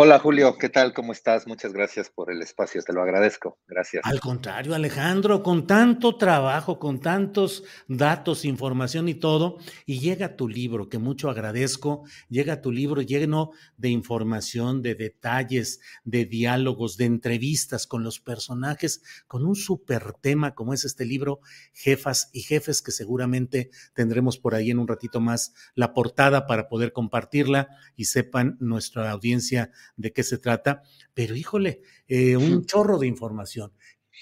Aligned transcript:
Hola 0.00 0.20
Julio, 0.20 0.56
¿qué 0.58 0.68
tal? 0.68 0.94
¿Cómo 0.94 1.10
estás? 1.10 1.48
Muchas 1.48 1.72
gracias 1.72 2.08
por 2.08 2.30
el 2.30 2.40
espacio, 2.40 2.80
te 2.84 2.92
lo 2.92 3.02
agradezco. 3.02 3.58
Gracias. 3.66 4.04
Al 4.06 4.20
contrario, 4.20 4.76
Alejandro, 4.76 5.42
con 5.42 5.66
tanto 5.66 6.16
trabajo, 6.16 6.78
con 6.78 7.00
tantos 7.00 7.64
datos, 7.88 8.44
información 8.44 9.08
y 9.08 9.14
todo, 9.14 9.58
y 9.86 9.98
llega 9.98 10.36
tu 10.36 10.46
libro, 10.46 10.88
que 10.88 10.98
mucho 10.98 11.28
agradezco, 11.30 12.04
llega 12.28 12.60
tu 12.60 12.70
libro 12.70 13.02
lleno 13.02 13.50
de 13.76 13.88
información, 13.88 14.82
de 14.82 14.94
detalles, 14.94 15.80
de 16.04 16.26
diálogos, 16.26 16.96
de 16.96 17.06
entrevistas 17.06 17.88
con 17.88 18.04
los 18.04 18.20
personajes, 18.20 19.02
con 19.26 19.44
un 19.44 19.56
súper 19.56 20.12
tema 20.12 20.54
como 20.54 20.74
es 20.74 20.84
este 20.84 21.06
libro, 21.06 21.40
Jefas 21.72 22.30
y 22.32 22.42
Jefes, 22.42 22.82
que 22.82 22.92
seguramente 22.92 23.70
tendremos 23.94 24.38
por 24.38 24.54
ahí 24.54 24.70
en 24.70 24.78
un 24.78 24.86
ratito 24.86 25.18
más 25.20 25.54
la 25.74 25.92
portada 25.92 26.46
para 26.46 26.68
poder 26.68 26.92
compartirla 26.92 27.70
y 27.96 28.04
sepan 28.04 28.56
nuestra 28.60 29.10
audiencia 29.10 29.72
de 29.96 30.12
qué 30.12 30.22
se 30.22 30.38
trata, 30.38 30.82
pero 31.14 31.36
híjole, 31.36 31.82
eh, 32.06 32.36
un 32.36 32.64
chorro 32.64 32.98
de 32.98 33.06
información. 33.06 33.72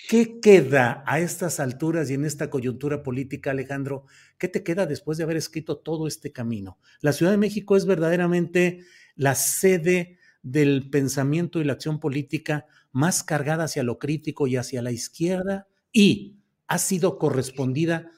¿Qué 0.08 0.40
queda 0.40 1.02
a 1.06 1.20
estas 1.20 1.58
alturas 1.58 2.10
y 2.10 2.14
en 2.14 2.24
esta 2.24 2.50
coyuntura 2.50 3.02
política, 3.02 3.50
Alejandro? 3.50 4.04
¿Qué 4.38 4.46
te 4.46 4.62
queda 4.62 4.86
después 4.86 5.18
de 5.18 5.24
haber 5.24 5.36
escrito 5.36 5.78
todo 5.78 6.06
este 6.06 6.32
camino? 6.32 6.78
La 7.00 7.12
Ciudad 7.12 7.32
de 7.32 7.38
México 7.38 7.76
es 7.76 7.86
verdaderamente 7.86 8.84
la 9.16 9.34
sede 9.34 10.18
del 10.42 10.90
pensamiento 10.90 11.60
y 11.60 11.64
la 11.64 11.72
acción 11.72 11.98
política 11.98 12.66
más 12.92 13.24
cargada 13.24 13.64
hacia 13.64 13.82
lo 13.82 13.98
crítico 13.98 14.46
y 14.46 14.56
hacia 14.56 14.80
la 14.80 14.92
izquierda 14.92 15.66
y 15.92 16.36
ha 16.68 16.78
sido 16.78 17.18
correspondida 17.18 18.10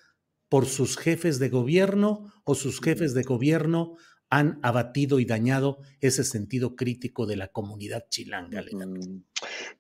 por 0.49 0.67
sus 0.67 0.97
jefes 0.97 1.39
de 1.39 1.49
gobierno 1.49 2.33
o 2.45 2.55
sus 2.55 2.81
jefes 2.81 3.15
de 3.15 3.23
gobierno 3.23 3.97
han 4.31 4.59
abatido 4.63 5.21
y 5.21 5.25
dañado 5.25 5.79
ese 6.01 6.23
sentido 6.23 6.77
crítico 6.77 7.27
de 7.27 7.37
la 7.37 7.49
comunidad 7.49 8.05
chilanga. 8.11 8.63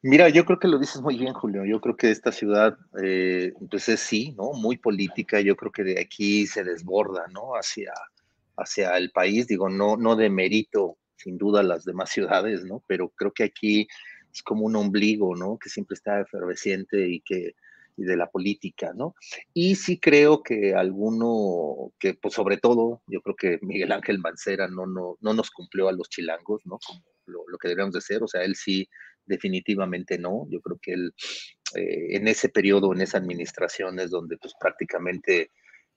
Mira, 0.02 0.28
yo 0.30 0.44
creo 0.46 0.58
que 0.58 0.68
lo 0.68 0.78
dices 0.78 1.02
muy 1.02 1.18
bien, 1.18 1.34
Julio. 1.34 1.64
Yo 1.66 1.80
creo 1.80 1.96
que 1.96 2.10
esta 2.10 2.32
ciudad, 2.32 2.78
eh, 3.02 3.52
pues 3.70 3.88
es 3.88 4.00
sí, 4.00 4.34
¿no? 4.38 4.52
Muy 4.52 4.78
política. 4.78 5.40
Yo 5.40 5.56
creo 5.56 5.72
que 5.72 5.84
de 5.84 6.00
aquí 6.00 6.46
se 6.46 6.64
desborda, 6.64 7.26
¿no? 7.32 7.52
Hacia, 7.52 7.92
hacia 8.56 8.96
el 8.96 9.10
país. 9.10 9.46
Digo, 9.48 9.68
no, 9.68 9.96
no 9.96 10.16
de 10.16 10.30
mérito, 10.30 10.96
sin 11.16 11.36
duda, 11.36 11.62
las 11.62 11.84
demás 11.84 12.10
ciudades, 12.10 12.64
¿no? 12.64 12.82
Pero 12.86 13.10
creo 13.10 13.32
que 13.32 13.44
aquí 13.44 13.86
es 14.32 14.42
como 14.42 14.64
un 14.64 14.76
ombligo, 14.76 15.36
¿no? 15.36 15.58
Que 15.58 15.68
siempre 15.68 15.94
está 15.94 16.20
efervesciente 16.20 17.08
y 17.08 17.20
que 17.20 17.54
y 17.98 18.04
de 18.04 18.16
la 18.16 18.30
política, 18.30 18.92
¿no? 18.94 19.14
Y 19.52 19.74
sí 19.74 19.98
creo 19.98 20.42
que 20.42 20.74
alguno, 20.74 21.92
que 21.98 22.14
pues 22.14 22.32
sobre 22.32 22.56
todo, 22.56 23.02
yo 23.08 23.20
creo 23.20 23.36
que 23.36 23.58
Miguel 23.60 23.92
Ángel 23.92 24.20
Mancera 24.20 24.68
no, 24.68 24.86
no, 24.86 25.18
no 25.20 25.34
nos 25.34 25.50
cumplió 25.50 25.88
a 25.88 25.92
los 25.92 26.08
chilangos, 26.08 26.62
¿no? 26.64 26.78
Como 26.78 27.02
lo, 27.26 27.58
que 27.58 27.68
deberíamos 27.68 27.94
de 27.94 28.00
ser, 28.00 28.22
o 28.22 28.28
sea, 28.28 28.42
él 28.44 28.54
sí 28.54 28.88
definitivamente 29.26 30.16
no, 30.16 30.46
yo 30.48 30.60
creo 30.60 30.78
que 30.80 30.92
él 30.92 31.12
eh, 31.74 32.16
en 32.16 32.28
ese 32.28 32.48
periodo, 32.48 32.94
en 32.94 33.02
esa 33.02 33.18
administración 33.18 33.98
es 33.98 34.10
donde 34.10 34.38
pues 34.38 34.54
prácticamente 34.58 35.50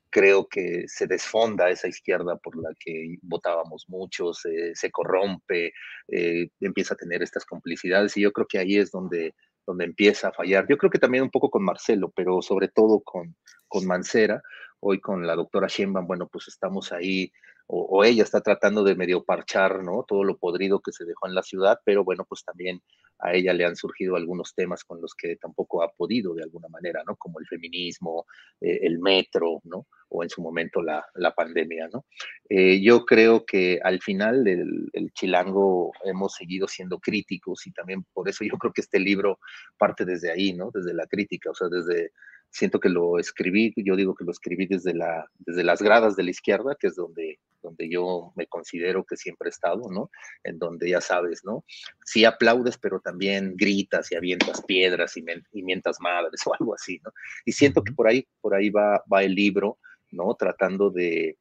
creo 0.09 0.47
que 0.47 0.84
se 0.88 1.07
desfonda 1.07 1.69
esa 1.69 1.88
izquierda 1.88 2.35
por 2.38 2.61
la 2.61 2.73
que 2.78 3.16
votábamos 3.22 3.85
muchos, 3.88 4.41
se 4.73 4.91
corrompe, 4.91 5.72
eh, 6.09 6.50
empieza 6.59 6.95
a 6.95 6.97
tener 6.97 7.23
estas 7.23 7.45
complicidades 7.45 8.17
y 8.17 8.22
yo 8.22 8.34
creo 8.34 8.45
que 8.45 8.57
ahí 8.57 8.75
es 8.75 8.91
donde 8.91 9.34
donde 9.66 9.85
empieza 9.85 10.29
a 10.29 10.33
fallar. 10.33 10.66
Yo 10.67 10.77
creo 10.77 10.91
que 10.91 10.99
también 10.99 11.23
un 11.23 11.29
poco 11.29 11.49
con 11.49 11.63
Marcelo, 11.63 12.11
pero 12.16 12.41
sobre 12.41 12.67
todo 12.67 13.01
con, 13.01 13.35
con 13.67 13.85
Mancera, 13.85 14.41
hoy 14.79 14.99
con 14.99 15.25
la 15.25 15.35
doctora 15.35 15.67
Sheinbaum, 15.67 16.07
bueno, 16.07 16.27
pues 16.27 16.47
estamos 16.47 16.91
ahí, 16.91 17.31
o, 17.67 18.03
ella 18.03 18.23
está 18.23 18.41
tratando 18.41 18.83
de 18.83 18.95
medio 18.95 19.23
parchar, 19.23 19.83
¿no? 19.83 20.03
Todo 20.07 20.23
lo 20.23 20.38
podrido 20.38 20.81
que 20.81 20.91
se 20.91 21.05
dejó 21.05 21.27
en 21.27 21.35
la 21.35 21.44
ciudad, 21.44 21.79
pero 21.85 22.03
bueno, 22.03 22.25
pues 22.27 22.44
también 22.44 22.81
a 23.22 23.34
ella 23.34 23.54
le 23.54 23.66
han 23.66 23.76
surgido 23.76 24.16
algunos 24.16 24.54
temas 24.56 24.84
con 24.84 25.02
los 25.02 25.14
que 25.14 25.36
tampoco 25.36 25.84
ha 25.84 25.92
podido 25.92 26.34
de 26.34 26.44
alguna 26.44 26.68
manera, 26.68 27.04
¿no? 27.06 27.16
Como 27.16 27.40
el 27.40 27.48
feminismo, 27.48 28.26
eh, 28.59 28.80
el 28.84 29.00
metro, 29.00 29.62
¿no? 29.64 29.88
O 30.09 30.24
en 30.24 30.30
su 30.30 30.42
momento 30.42 30.82
la, 30.82 31.06
la 31.16 31.34
pandemia, 31.34 31.88
¿no? 31.92 32.06
Eh, 32.50 32.82
yo 32.82 33.06
creo 33.06 33.46
que 33.46 33.80
al 33.84 34.02
final 34.02 34.48
el, 34.48 34.90
el, 34.94 35.12
chilango 35.14 35.92
hemos 36.04 36.34
seguido 36.34 36.68
siendo 36.68 37.00
críticos 37.00 37.66
y 37.68 37.72
también 37.72 38.06
por 38.14 38.28
eso 38.28 38.44
yo 38.44 38.58
creo 38.58 38.74
que 38.74 38.82
este 38.82 39.00
libro 39.00 39.40
parte 39.78 40.03
desde 40.03 40.32
ahí, 40.32 40.53
¿no? 40.53 40.72
Desde 40.74 40.94
la 40.94 41.08
crítica, 41.08 41.52
o 41.52 41.56
sea, 41.56 41.70
desde 41.70 42.12
siento 42.52 42.80
que 42.80 42.90
lo 42.90 43.18
escribí, 43.18 43.74
yo 43.78 43.96
digo 43.96 44.14
que 44.14 44.26
lo 44.26 44.32
escribí 44.32 44.68
desde, 44.68 44.94
la, 44.94 45.26
desde 45.40 45.64
las 45.64 45.82
gradas 45.82 46.16
de 46.16 46.24
la 46.24 46.32
izquierda, 46.32 46.76
que 46.80 46.88
es 46.88 46.96
donde, 46.96 47.40
donde 47.61 47.89
yo 47.89 48.33
me 48.35 48.47
considero 48.47 49.03
que 49.03 49.17
siempre 49.17 49.47
he 49.47 49.51
estado, 49.51 49.89
¿no? 49.91 50.09
En 50.44 50.59
donde 50.59 50.89
ya 50.89 51.01
sabes, 51.01 51.41
¿no? 51.44 51.63
Sí 52.05 52.25
aplaudes, 52.25 52.77
pero 52.77 52.99
también 52.99 53.55
gritas 53.55 54.11
y 54.11 54.16
avientas 54.16 54.61
piedras 54.63 55.17
y, 55.17 55.23
mientas 55.63 55.97
madres 55.99 56.41
o 56.45 56.53
algo 56.59 56.73
así, 56.73 56.99
¿no? 57.03 57.11
Y 57.45 57.51
siento 57.51 57.83
que 57.83 57.94
por 57.94 58.07
ahí, 58.07 58.27
por 58.41 58.55
ahí 58.55 58.69
va, 58.69 59.03
va 59.11 59.23
el 59.23 59.35
libro, 59.35 59.77
¿no? 60.11 60.35
Tratando 60.35 60.89
de, 60.89 61.38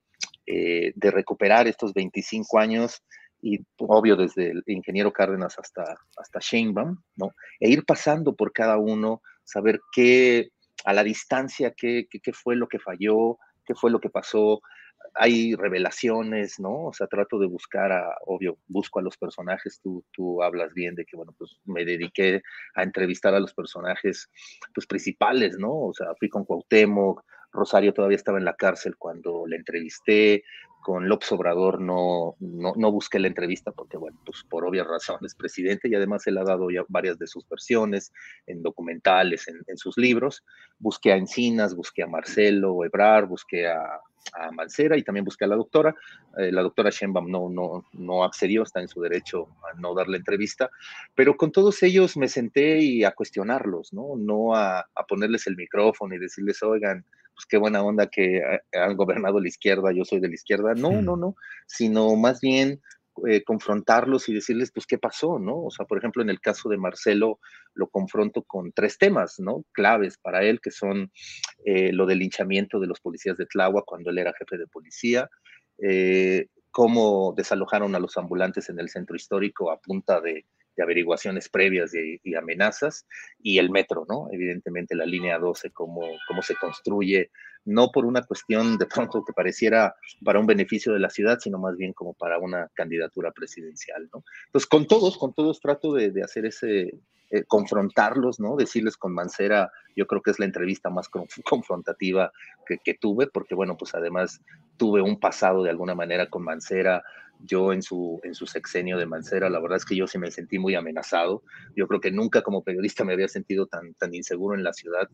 eh, 0.47 0.93
de 0.95 1.11
recuperar 1.11 1.67
estos 1.67 1.93
25 1.95 2.59
años 2.59 3.03
y 3.43 3.59
obvio 3.79 4.17
desde 4.17 4.51
el 4.51 4.63
ingeniero 4.67 5.13
Cárdenas 5.13 5.59
hasta, 5.59 5.97
hasta 6.17 6.41
Sheinbaum, 6.41 7.03
¿no? 7.17 7.35
E 7.59 7.71
ir 7.71 7.85
pasando 7.85 8.37
por 8.37 8.53
cada 8.53 8.77
uno, 8.77 9.23
saber 9.45 9.81
qué 9.93 10.51
a 10.85 10.93
la 10.93 11.05
distancia 11.05 11.73
qué, 11.77 12.07
qué, 12.11 12.33
fue 12.33 12.57
lo 12.57 12.69
que 12.69 12.79
falló, 12.79 13.39
qué 13.65 13.75
fue 13.75 13.91
lo 13.91 14.01
que 14.01 14.11
pasó. 14.11 14.61
Hay 15.15 15.55
revelaciones, 15.55 16.59
¿no? 16.61 16.87
O 16.87 16.93
sea, 16.93 17.07
trato 17.07 17.39
de 17.39 17.47
buscar 17.47 17.93
a, 17.93 18.17
obvio, 18.27 18.59
busco 18.69 18.99
a 18.99 19.03
los 19.03 19.17
personajes, 19.17 19.81
tú, 19.83 20.05
tú 20.13 20.43
hablas 20.43 20.73
bien 20.75 20.95
de 20.95 21.05
que, 21.05 21.17
bueno, 21.17 21.35
pues 21.37 21.61
me 21.65 21.85
dediqué 21.85 22.43
a 22.75 22.83
entrevistar 22.83 23.35
a 23.35 23.41
los 23.41 23.55
personajes, 23.55 24.31
pues 24.75 24.87
principales, 24.87 25.59
¿no? 25.59 25.73
O 25.73 25.93
sea, 25.95 26.09
fui 26.19 26.29
con 26.29 26.45
Cuauhtémoc, 26.45 27.23
Rosario 27.53 27.93
todavía 27.93 28.17
estaba 28.17 28.39
en 28.39 28.45
la 28.45 28.55
cárcel 28.55 28.97
cuando 28.97 29.45
le 29.47 29.57
entrevisté, 29.57 30.45
con 30.81 31.09
López 31.09 31.31
Obrador 31.33 31.81
no, 31.81 32.37
no, 32.41 32.73
no, 32.77 32.91
busqué 32.91 33.19
la 33.19 33.29
entrevista 33.29 33.71
porque, 33.73 33.97
bueno, 33.97 34.19
pues 34.25 34.45
por 34.49 34.65
obvias 34.65 34.87
razones, 34.87 35.35
presidente, 35.35 35.89
y 35.89 35.95
además 35.95 36.27
él 36.27 36.39
ha 36.39 36.45
dado 36.45 36.71
ya 36.71 36.85
varias 36.89 37.19
de 37.19 37.27
sus 37.27 37.47
versiones 37.49 38.13
en 38.47 38.63
documentales, 38.63 39.47
en, 39.49 39.77
sus 39.77 39.97
libros. 39.97 40.43
Busqué 40.79 41.13
a 41.13 41.17
Encinas, 41.17 41.75
busqué 41.75 42.03
a 42.03 42.07
Marcelo 42.07 42.85
Ebrar, 42.85 43.27
busqué 43.27 43.69
a, 43.69 44.01
a 44.35 44.51
Mancera 44.51 44.97
y 44.97 45.03
también 45.03 45.25
busqué 45.25 45.45
a 45.45 45.49
la 45.49 45.57
doctora. 45.57 45.95
Eh, 46.37 46.53
la 46.53 46.63
doctora 46.63 46.91
Sheinbaum 46.91 47.31
no, 47.31 47.49
no, 47.49 47.85
no 47.93 48.25
accedió, 48.25 48.63
está 48.63 48.81
en 48.81 48.89
su 48.89 49.01
derecho 49.01 49.49
a 49.71 49.79
no 49.79 49.95
dar 49.95 50.09
la 50.09 50.17
entrevista, 50.17 50.71
pero 51.15 51.37
con 51.37 51.53
todos 51.53 51.83
ellos 51.83 52.17
me 52.17 52.29
senté 52.29 52.81
y 52.81 53.05
a 53.05 53.13
cuestionarlos, 53.13 53.93
¿no? 53.93 54.17
No 54.17 54.55
a, 54.55 54.81
a 54.81 55.07
ponerles 55.09 55.47
el 55.47 55.57
micrófono 55.57 56.15
y 56.15 56.19
decirles, 56.19 56.63
oigan, 56.63 57.05
pues 57.35 57.47
qué 57.47 57.57
buena 57.57 57.83
onda 57.83 58.07
que 58.07 58.43
han 58.73 58.97
gobernado 58.97 59.41
la 59.41 59.49
izquierda, 59.49 59.93
yo 59.93 60.05
soy 60.05 60.21
de 60.21 60.29
la 60.29 60.35
izquierda. 60.35 60.75
No, 60.75 61.01
no, 61.01 61.17
no, 61.17 61.37
sino 61.67 62.15
más 62.17 62.41
bien 62.41 62.81
eh, 63.29 63.43
confrontarlos 63.45 64.29
y 64.29 64.35
decirles, 64.35 64.71
pues, 64.73 64.87
qué 64.87 64.99
pasó, 64.99 65.39
¿no? 65.39 65.65
O 65.65 65.71
sea, 65.71 65.87
por 65.87 65.99
ejemplo, 65.99 66.23
en 66.23 66.31
el 66.31 66.41
caso 66.41 66.69
de 66.69 66.79
Marcelo, 66.79 67.39
lo 67.75 67.89
confronto 67.89 68.43
con 68.43 68.73
tres 68.73 68.99
temas, 68.99 69.39
¿no? 69.39 69.65
Claves 69.73 70.17
para 70.19 70.43
él, 70.43 70.61
que 70.61 70.71
son 70.71 71.11
eh, 71.65 71.93
lo 71.93 72.07
del 72.07 72.21
linchamiento 72.21 72.81
de 72.81 72.87
los 72.87 73.01
policías 73.01 73.37
de 73.37 73.47
Tláhuac 73.47 73.85
cuando 73.85 74.11
él 74.11 74.19
era 74.19 74.33
jefe 74.39 74.57
de 74.59 74.67
policía, 74.67 75.29
eh, 75.79 76.47
cómo 76.71 77.35
desalojaron 77.37 77.95
a 77.95 77.99
los 77.99 78.17
ambulantes 78.17 78.69
en 78.69 78.79
el 78.79 78.89
centro 78.89 79.17
histórico 79.17 79.71
a 79.71 79.81
punta 79.81 80.21
de, 80.21 80.47
averiguaciones 80.81 81.51
previas 81.51 81.93
y, 81.95 82.35
amenazas, 82.35 83.07
y 83.39 83.59
el 83.59 83.69
metro, 83.69 84.07
¿no? 84.09 84.29
Evidentemente 84.33 84.95
la 84.95 85.05
línea 85.05 85.39
12, 85.39 85.73
cómo, 85.73 86.01
cómo 86.27 86.41
se 86.41 86.55
construye 86.55 87.31
no 87.65 87.91
por 87.91 88.07
una 88.07 88.23
cuestión 88.23 88.79
de 88.79 88.87
pronto 88.87 89.25
que 89.25 89.33
pareciera 89.33 89.95
para 90.25 90.41
un 90.41 90.47
beneficio 90.47 90.93
de 90.93 91.01
la 91.01 91.11
ciudad, 91.11 91.39
sino 91.41 91.59
más 91.59 91.77
bien 91.77 91.93
como 91.93 92.15
para 92.15 92.39
una 92.39 92.69
candidatura 92.75 93.33
presidencial, 93.33 94.09
¿no? 94.13 94.25
Entonces, 94.47 94.69
con 94.69 94.87
todos, 94.87 95.19
con 95.19 95.35
todos 95.35 95.61
trato 95.61 95.93
de, 95.93 96.23
hacer 96.23 96.47
ese, 96.47 97.01
eh, 97.31 97.45
confrontarlos, 97.47 98.41
¿no? 98.41 98.57
Decirles 98.57 98.97
con 98.97 99.13
Mancera, 99.13 99.71
yo 99.95 100.07
creo 100.07 100.23
que 100.23 100.31
es 100.31 100.39
la 100.39 100.47
entrevista 100.47 100.91
más 100.91 101.09
confrontativa 101.45 102.33
que, 102.85 102.95
tuve, 102.95 103.27
porque 103.27 103.55
bueno, 103.55 103.77
pues 103.77 103.95
además 103.95 104.41
tuve 104.77 105.03
un 105.03 105.19
pasado 105.19 105.63
de 105.63 105.71
alguna 105.71 105.95
manera 105.95 106.29
con 106.29 106.43
Mancera, 106.43 107.03
yo 107.45 107.73
en 107.73 107.83
su, 107.83 108.21
en 108.23 108.35
su 108.35 108.47
sexenio 108.47 108.99
de 108.99 109.07
Mancera, 109.07 109.49
la 109.49 109.61
verdad 109.61 109.77
es 109.77 109.85
que 109.85 109.97
yo 109.97 110.07
sí 110.07 110.19
me 110.19 110.31
sentí 110.31 110.59
muy 110.59 110.75
amenazado. 110.75 111.43
Yo 111.75 111.87
creo 111.89 112.01
que 112.01 112.11
nunca 112.11 112.43
como 112.43 112.63
periodista 112.63 113.05
me 113.05 113.15
había 113.15 113.29
sentido 113.29 113.67
tan, 113.67 113.95
tan 113.95 114.15
inseguro 114.15 114.55
en 114.55 114.65
la 114.65 114.73
ciudad, 114.73 115.09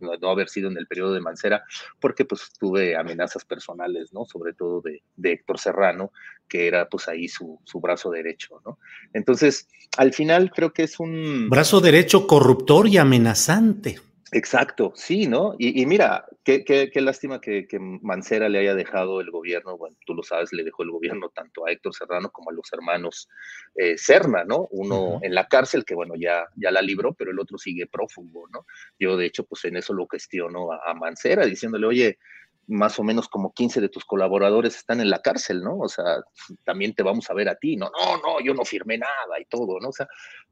no, 0.00 0.30
haber 0.30 0.48
sido 0.48 0.70
en 0.70 0.76
el 0.76 0.86
periodo 0.86 1.14
de 1.14 1.20
Mancera, 1.20 1.64
porque 1.98 2.24
pues 2.24 2.52
tuve 2.58 2.96
amenazas 2.96 3.44
personales, 3.44 4.12
¿no? 4.12 4.24
Sobre 4.24 4.52
todo 4.52 4.80
de, 4.80 5.02
de 5.16 5.32
Héctor 5.32 5.58
Serrano, 5.58 6.12
que 6.48 6.66
era 6.66 6.88
pues 6.88 7.08
ahí 7.08 7.28
su, 7.28 7.60
su, 7.64 7.80
brazo 7.80 8.10
derecho, 8.10 8.60
¿no? 8.64 8.78
Entonces, 9.12 9.68
al 9.96 10.12
final 10.12 10.50
creo 10.50 10.72
que 10.72 10.82
es 10.82 11.00
un... 11.00 11.48
Brazo 11.48 11.80
derecho 11.80 12.26
corruptor 12.26 12.88
y 12.88 12.98
amenazante. 12.98 13.98
Exacto, 14.32 14.92
sí, 14.94 15.26
¿no? 15.26 15.56
Y, 15.58 15.84
mira, 15.86 16.24
qué, 16.44 16.64
qué, 16.64 17.00
lástima 17.00 17.40
que, 17.40 17.66
Mancera 18.02 18.48
le 18.48 18.60
haya 18.60 18.76
dejado 18.76 19.20
el 19.20 19.30
gobierno, 19.30 19.76
bueno, 19.76 19.96
tú 20.06 20.14
lo 20.14 20.22
sabes, 20.22 20.52
le 20.52 20.62
dejó 20.62 20.84
el 20.84 20.92
gobierno 20.92 21.30
tanto 21.30 21.66
a 21.66 21.72
Héctor 21.72 21.94
Serrano 21.94 22.30
como 22.30 22.50
a 22.50 22.52
los 22.52 22.72
hermanos 22.72 23.28
eh, 23.74 23.98
Serna, 23.98 24.44
¿no? 24.44 24.68
Uno 24.70 25.18
en 25.22 25.34
la 25.34 25.48
cárcel, 25.48 25.84
que 25.84 25.96
bueno, 25.96 26.14
ya, 26.16 26.44
ya 26.54 26.70
la 26.70 26.80
libró, 26.80 27.12
pero 27.12 27.32
el 27.32 27.40
otro 27.40 27.58
sigue 27.58 27.88
prófugo, 27.88 28.46
¿no? 28.52 28.66
Yo, 29.00 29.16
de 29.16 29.26
hecho, 29.26 29.44
pues 29.44 29.64
en 29.64 29.76
eso 29.76 29.92
lo 29.94 30.06
cuestiono 30.06 30.70
a, 30.72 30.80
a 30.86 30.94
Mancera, 30.94 31.44
diciéndole, 31.44 31.86
oye, 31.86 32.18
más 32.70 32.98
o 32.98 33.02
menos 33.02 33.28
como 33.28 33.52
15 33.52 33.80
de 33.80 33.88
tus 33.88 34.04
colaboradores 34.04 34.76
están 34.76 35.00
en 35.00 35.10
la 35.10 35.20
cárcel, 35.20 35.62
¿no? 35.62 35.78
O 35.78 35.88
sea, 35.88 36.22
también 36.64 36.94
te 36.94 37.02
vamos 37.02 37.28
a 37.28 37.34
ver 37.34 37.48
a 37.48 37.56
ti, 37.56 37.76
no, 37.76 37.90
no, 37.90 38.16
no, 38.18 38.40
yo 38.40 38.54
no 38.54 38.64
firmé 38.64 38.96
nada 38.96 39.40
y 39.40 39.44
todo, 39.46 39.80
¿no? 39.80 39.88
O 39.88 39.92
sea, 39.92 40.08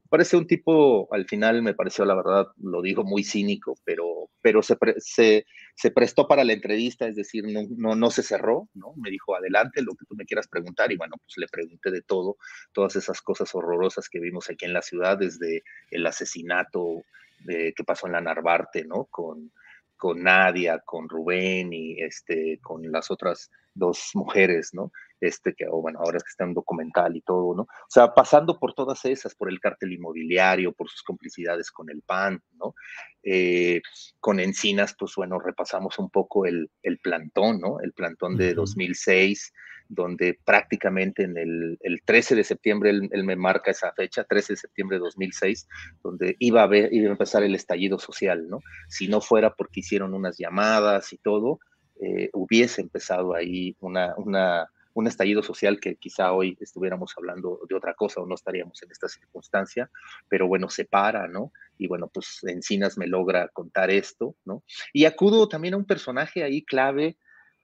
parece 0.09 0.37
un 0.37 0.47
tipo, 0.47 1.09
al 1.13 1.27
final 1.27 1.63
me 1.63 1.75
pareció, 1.75 2.05
la 2.05 2.17
verdad, 2.17 2.49
lo 2.61 2.83
digo 2.83 3.05
muy 3.05 3.23
cínico, 3.23 3.77
pero, 3.85 4.31
pero 4.43 4.63
se, 4.63 4.77
se, 4.99 5.47
se 5.75 5.91
prestó 5.91 6.27
para 6.27 6.45
la 6.45 6.55
entrevista, 6.55 7.07
es 7.07 7.15
decir, 7.15 7.45
no, 7.47 7.61
no, 7.77 7.95
no 7.95 8.11
se 8.11 8.23
cerró, 8.23 8.69
¿no? 8.75 8.95
Me 8.97 9.11
dijo, 9.11 9.37
adelante, 9.37 9.83
lo 9.83 9.95
que 9.95 10.07
tú 10.07 10.17
me 10.17 10.25
quieras 10.25 10.49
preguntar, 10.49 10.91
y 10.91 10.97
bueno, 10.97 11.15
pues 11.19 11.37
le 11.37 11.47
pregunté 11.47 11.91
de 11.91 12.03
todo, 12.03 12.37
todas 12.73 12.97
esas 12.97 13.23
cosas 13.23 13.55
horrorosas 13.55 14.09
que 14.09 14.19
vimos 14.19 14.51
aquí 14.51 14.65
en 14.65 14.73
la 14.73 14.83
ciudad, 14.83 15.19
desde 15.19 15.63
el 15.91 16.07
asesinato 16.07 17.03
de, 17.41 17.73
que 17.77 17.85
pasó 17.85 18.07
en 18.07 18.15
la 18.15 18.21
Narvarte, 18.21 18.85
¿no? 18.85 19.05
Con 19.05 19.53
con 19.99 20.23
Nadia, 20.23 20.81
con 20.85 21.09
Rubén 21.09 21.73
y 21.73 22.01
este, 22.01 22.59
con 22.63 22.91
las 22.91 23.11
otras 23.11 23.51
dos 23.75 24.11
mujeres, 24.15 24.71
¿no? 24.73 24.91
Este, 25.21 25.55
que, 25.55 25.67
oh, 25.69 25.83
bueno, 25.83 25.99
ahora 26.01 26.19
es 26.19 26.25
que 26.25 26.31
está 26.31 26.45
en 26.45 26.55
documental 26.55 27.17
y 27.17 27.23
todo, 27.23 27.55
¿no? 27.55 27.63
O 27.63 27.89
sea, 27.89 28.15
pasando 28.15 28.59
por 28.59 28.75
todas 28.75 29.05
esas, 29.05 29.35
por 29.35 29.49
el 29.49 29.61
cártel 29.61 29.93
inmobiliario, 29.93 30.73
por 30.73 30.89
sus 30.89 31.03
complicidades 31.03 31.71
con 31.71 31.91
el 31.91 32.03
PAN, 32.03 32.41
¿no? 32.53 32.75
Eh, 33.23 33.83
con 34.21 34.41
Encinas, 34.41 34.95
pues 34.99 35.13
bueno, 35.17 35.39
repasamos 35.39 35.99
un 35.99 36.11
poco 36.11 36.47
el, 36.47 36.71
el 36.83 36.99
plantón, 36.99 37.61
¿no? 37.61 37.81
El 37.81 37.93
plantón 37.93 38.37
de 38.37 38.55
2006, 38.55 39.53
donde 39.89 40.39
prácticamente 40.45 41.23
en 41.25 41.37
el, 41.37 41.79
13 42.05 42.37
de 42.37 42.45
septiembre, 42.45 42.91
él, 42.91 43.25
me 43.25 43.37
marca 43.37 43.71
esa 43.71 43.93
fecha, 43.93 44.25
13 44.25 44.53
de 44.53 44.57
septiembre 44.59 44.97
de 44.99 45.05
2006, 45.05 45.67
donde 46.03 46.37
iba 46.39 46.63
a, 46.63 46.67
ver, 46.67 46.93
iba 46.93 47.09
a 47.09 47.13
empezar 47.13 47.43
el 47.43 47.55
estallido 47.55 47.99
social, 47.99 48.49
¿no? 48.49 48.61
Si 48.89 49.09
no 49.09 49.21
fuera 49.21 49.55
porque 49.55 49.81
hicieron 49.81 50.15
unas 50.15 50.37
llamadas 50.39 51.13
y 51.13 51.19
todo, 51.19 51.61
eh, 52.01 52.31
hubiese 52.35 52.83
empezado 52.83 53.35
ahí 53.35 53.77
una, 53.81 54.15
una, 54.19 54.69
un 54.95 55.07
estallido 55.07 55.43
social 55.43 55.81
que 55.81 55.97
quizá 55.97 56.33
hoy 56.33 56.57
estuviéramos 56.61 57.15
hablando 57.17 57.61
de 57.69 57.75
otra 57.75 57.95
cosa 57.95 58.21
o 58.21 58.27
no 58.27 58.35
estaríamos 58.35 58.83
en 58.83 58.91
esta 58.91 59.09
circunstancia, 59.09 59.91
pero 60.29 60.47
bueno, 60.47 60.69
se 60.69 60.85
para, 60.85 61.29
¿no? 61.29 61.53
Y 61.79 61.87
bueno, 61.87 62.11
pues 62.13 62.41
Encinas 62.45 62.99
me 62.99 63.07
logra 63.07 63.49
contar 63.49 63.91
esto, 63.91 64.37
¿no? 64.45 64.63
Y 64.93 65.07
acudo 65.07 65.49
también 65.49 65.75
a 65.75 65.79
un 65.79 65.87
personaje 65.87 66.43
ahí 66.43 66.63
clave 66.65 67.17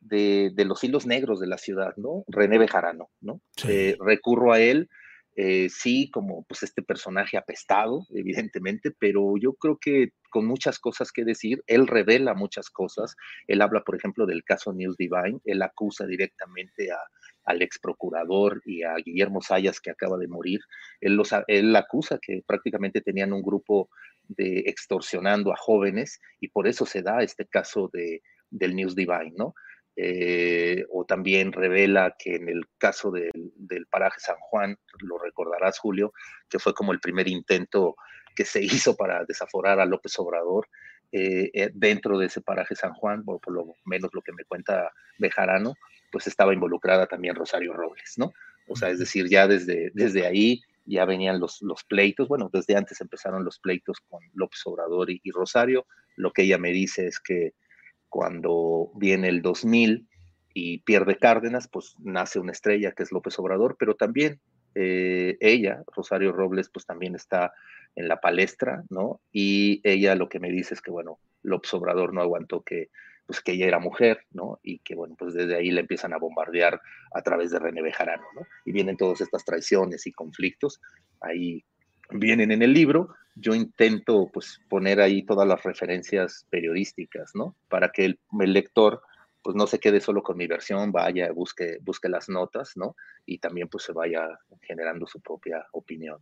de, 0.05 0.53
los 0.65 0.83
hilos 0.85 1.07
negros 1.07 1.41
de 1.41 1.47
la 1.47 1.59
ciudad, 1.59 1.95
¿no? 1.97 2.25
René 2.29 2.59
Bejarano, 2.59 3.11
¿no? 3.21 3.41
Eh, 3.67 3.97
recurro 4.01 4.53
a 4.53 4.61
él, 4.61 4.89
eh, 5.37 5.69
sí, 5.69 6.11
como 6.11 6.45
pues 6.45 6.63
este 6.63 6.83
personaje 6.83 7.37
apestado, 7.37 8.07
evidentemente, 8.15 8.93
pero 8.97 9.35
yo 9.37 9.55
creo 9.55 9.79
que 9.81 10.13
con 10.31 10.47
muchas 10.47 10.79
cosas 10.79 11.11
que 11.11 11.25
decir, 11.25 11.63
él 11.67 11.87
revela 11.87 12.35
muchas 12.35 12.71
cosas, 12.71 13.17
él 13.49 13.63
habla, 13.63 13.83
por 13.83 13.97
ejemplo, 13.97 14.27
del 14.27 14.45
caso 14.45 14.73
News 14.73 14.97
Divine, 14.97 15.41
él 15.45 15.63
acusa 15.63 16.07
directamente 16.07 16.93
a, 16.93 16.99
al 17.45 17.63
ex 17.63 17.79
procurador 17.79 18.63
y 18.65 18.83
a 18.83 18.95
Guillermo 18.95 19.43
Sayas, 19.43 19.81
que 19.81 19.91
acaba 19.91 20.19
de 20.19 20.29
morir, 20.29 20.61
él, 21.01 21.15
los, 21.15 21.31
él 21.49 21.75
acusa 21.75 22.19
que 22.21 22.43
prácticamente 22.47 23.01
tenían 23.01 23.33
un 23.33 23.43
grupo 23.43 23.89
de 24.29 24.61
extorsionando 24.67 25.53
a 25.53 25.57
jóvenes 25.57 26.21
y 26.41 26.49
por 26.49 26.67
eso 26.69 26.87
se 26.87 27.03
da 27.03 27.23
este 27.23 27.47
caso 27.47 27.91
de, 27.93 28.23
del 28.51 28.75
News 28.77 28.95
Divine, 28.95 29.33
¿no? 29.37 29.55
Eh, 29.97 30.85
o 30.91 31.05
también 31.05 31.53
revela 31.53 32.17
que 32.19 32.35
en 32.35 32.49
el 32.49 32.65
caso 32.79 33.13
del, 33.13 33.87
paraje 33.89 34.19
San 34.19 34.37
Juan, 34.41 34.77
lo 34.99 35.19
recordarás 35.19 35.79
Julio, 35.79 36.13
que 36.49 36.59
fue 36.59 36.75
como 36.75 36.93
el 36.93 36.99
primer 36.99 37.29
intento 37.29 37.97
que 38.35 38.45
se 38.45 38.61
hizo 38.91 38.97
para 38.97 39.25
desaforar 39.25 39.79
a 39.79 39.87
López 39.87 40.19
Obrador 40.19 40.69
eh, 41.13 41.51
eh, 41.55 41.71
dentro 41.75 42.19
de 42.19 42.27
ese 42.27 42.41
paraje 42.41 42.75
San 42.75 42.93
Juan, 42.95 43.25
por, 43.25 43.41
por, 43.41 43.55
lo 43.55 43.67
menos 43.85 44.11
lo 44.13 44.23
que 44.23 44.33
me 44.33 44.45
cuenta 44.45 44.91
Bejarano, 45.19 45.75
pues 46.11 46.27
estaba 46.27 46.53
involucrada 46.53 47.07
también 47.07 47.37
Rosario 47.37 47.73
Robles, 47.73 48.15
¿no? 48.17 48.33
O 48.67 48.75
sea, 48.75 48.89
es 48.91 48.99
decir, 48.99 49.29
ya 49.29 49.47
desde, 49.47 49.91
desde 49.95 50.27
ahí 50.27 50.63
ya 50.87 51.05
venían 51.05 51.39
los, 51.39 51.63
los 51.63 51.85
pleitos, 51.85 52.29
bueno, 52.29 52.51
desde 52.53 52.77
antes 52.77 53.01
empezaron 53.01 53.45
los 53.45 53.59
pleitos 53.61 53.99
con 54.09 54.23
López 54.35 54.61
Obrador 54.65 55.11
y 55.11 55.31
Rosario, 55.31 55.87
lo 56.17 56.33
que 56.33 56.43
ella 56.43 56.59
me 56.59 56.73
dice 56.73 57.07
es 57.07 57.21
que 57.21 57.53
cuando 58.15 58.93
viene 58.95 59.29
el 59.29 59.43
2000 59.43 60.07
y 60.55 60.79
pierde 60.83 61.19
Cárdenas, 61.19 61.67
pues 61.67 61.97
nace 61.99 62.39
una 62.39 62.53
estrella 62.53 62.93
que 62.93 63.03
es 63.03 63.11
López 63.11 63.37
Obrador, 63.41 63.75
pero 63.77 63.97
también 63.97 64.39
eh, 64.77 65.37
ella, 65.41 65.83
Rosario 65.93 66.31
Robles, 66.31 66.71
pues 66.73 66.87
también 66.87 67.17
está 67.17 67.53
en 67.97 68.07
la 68.07 68.21
palestra, 68.21 68.85
¿no? 68.89 69.21
Y 69.33 69.81
ella 69.83 70.15
lo 70.15 70.29
que 70.29 70.39
me 70.39 70.53
dice 70.53 70.75
es 70.75 70.81
que, 70.81 70.93
bueno, 70.93 71.19
López 71.43 71.75
Obrador 71.75 72.15
no 72.15 72.21
aguantó 72.21 72.63
que, 72.63 72.91
pues 73.27 73.41
que 73.41 73.51
ella 73.51 73.67
era 73.67 73.81
mujer, 73.81 74.21
¿no? 74.31 74.61
Y 74.63 74.79
que, 74.79 74.95
bueno, 74.95 75.17
pues 75.19 75.35
desde 75.35 75.57
ahí 75.57 75.73
le 75.73 75.81
empiezan 75.81 76.13
a 76.13 76.19
bombardear 76.19 76.81
a 77.13 77.23
través 77.23 77.51
de 77.51 77.59
René 77.59 77.83
Bejarano, 77.83 78.27
¿no? 78.37 78.47
Y 78.65 78.71
vienen 78.71 78.97
todas 78.97 79.23
estas 79.23 79.45
traiciones 79.45 80.07
y 80.07 80.13
conflictos, 80.13 80.81
ahí 81.21 81.65
vienen 82.11 82.51
en 82.53 82.63
el 82.63 82.73
libro, 82.73 83.15
yo 83.35 83.55
intento 83.55 84.31
pues 84.33 84.61
poner 84.69 85.01
ahí 85.01 85.25
todas 85.25 85.47
las 85.47 85.63
referencias 85.63 86.47
periodísticas, 86.51 87.33
¿no? 87.35 87.57
Para 87.69 87.91
que 87.91 88.05
el, 88.05 88.19
lector 88.31 89.03
pues 89.43 89.57
no 89.57 89.67
se 89.67 89.79
quede 89.79 90.01
solo 90.01 90.23
con 90.23 90.39
mi 90.39 90.47
versión, 90.47 90.93
vaya, 90.93 91.31
busque, 91.33 91.79
busque 91.83 92.09
las 92.09 92.29
notas, 92.29 92.77
¿no? 92.77 92.97
Y 93.27 93.39
también 93.39 93.69
pues 93.69 93.85
se 93.85 93.93
vaya 93.93 94.27
generando 94.63 95.07
su 95.07 95.21
propia 95.21 95.67
opinión. 95.73 96.19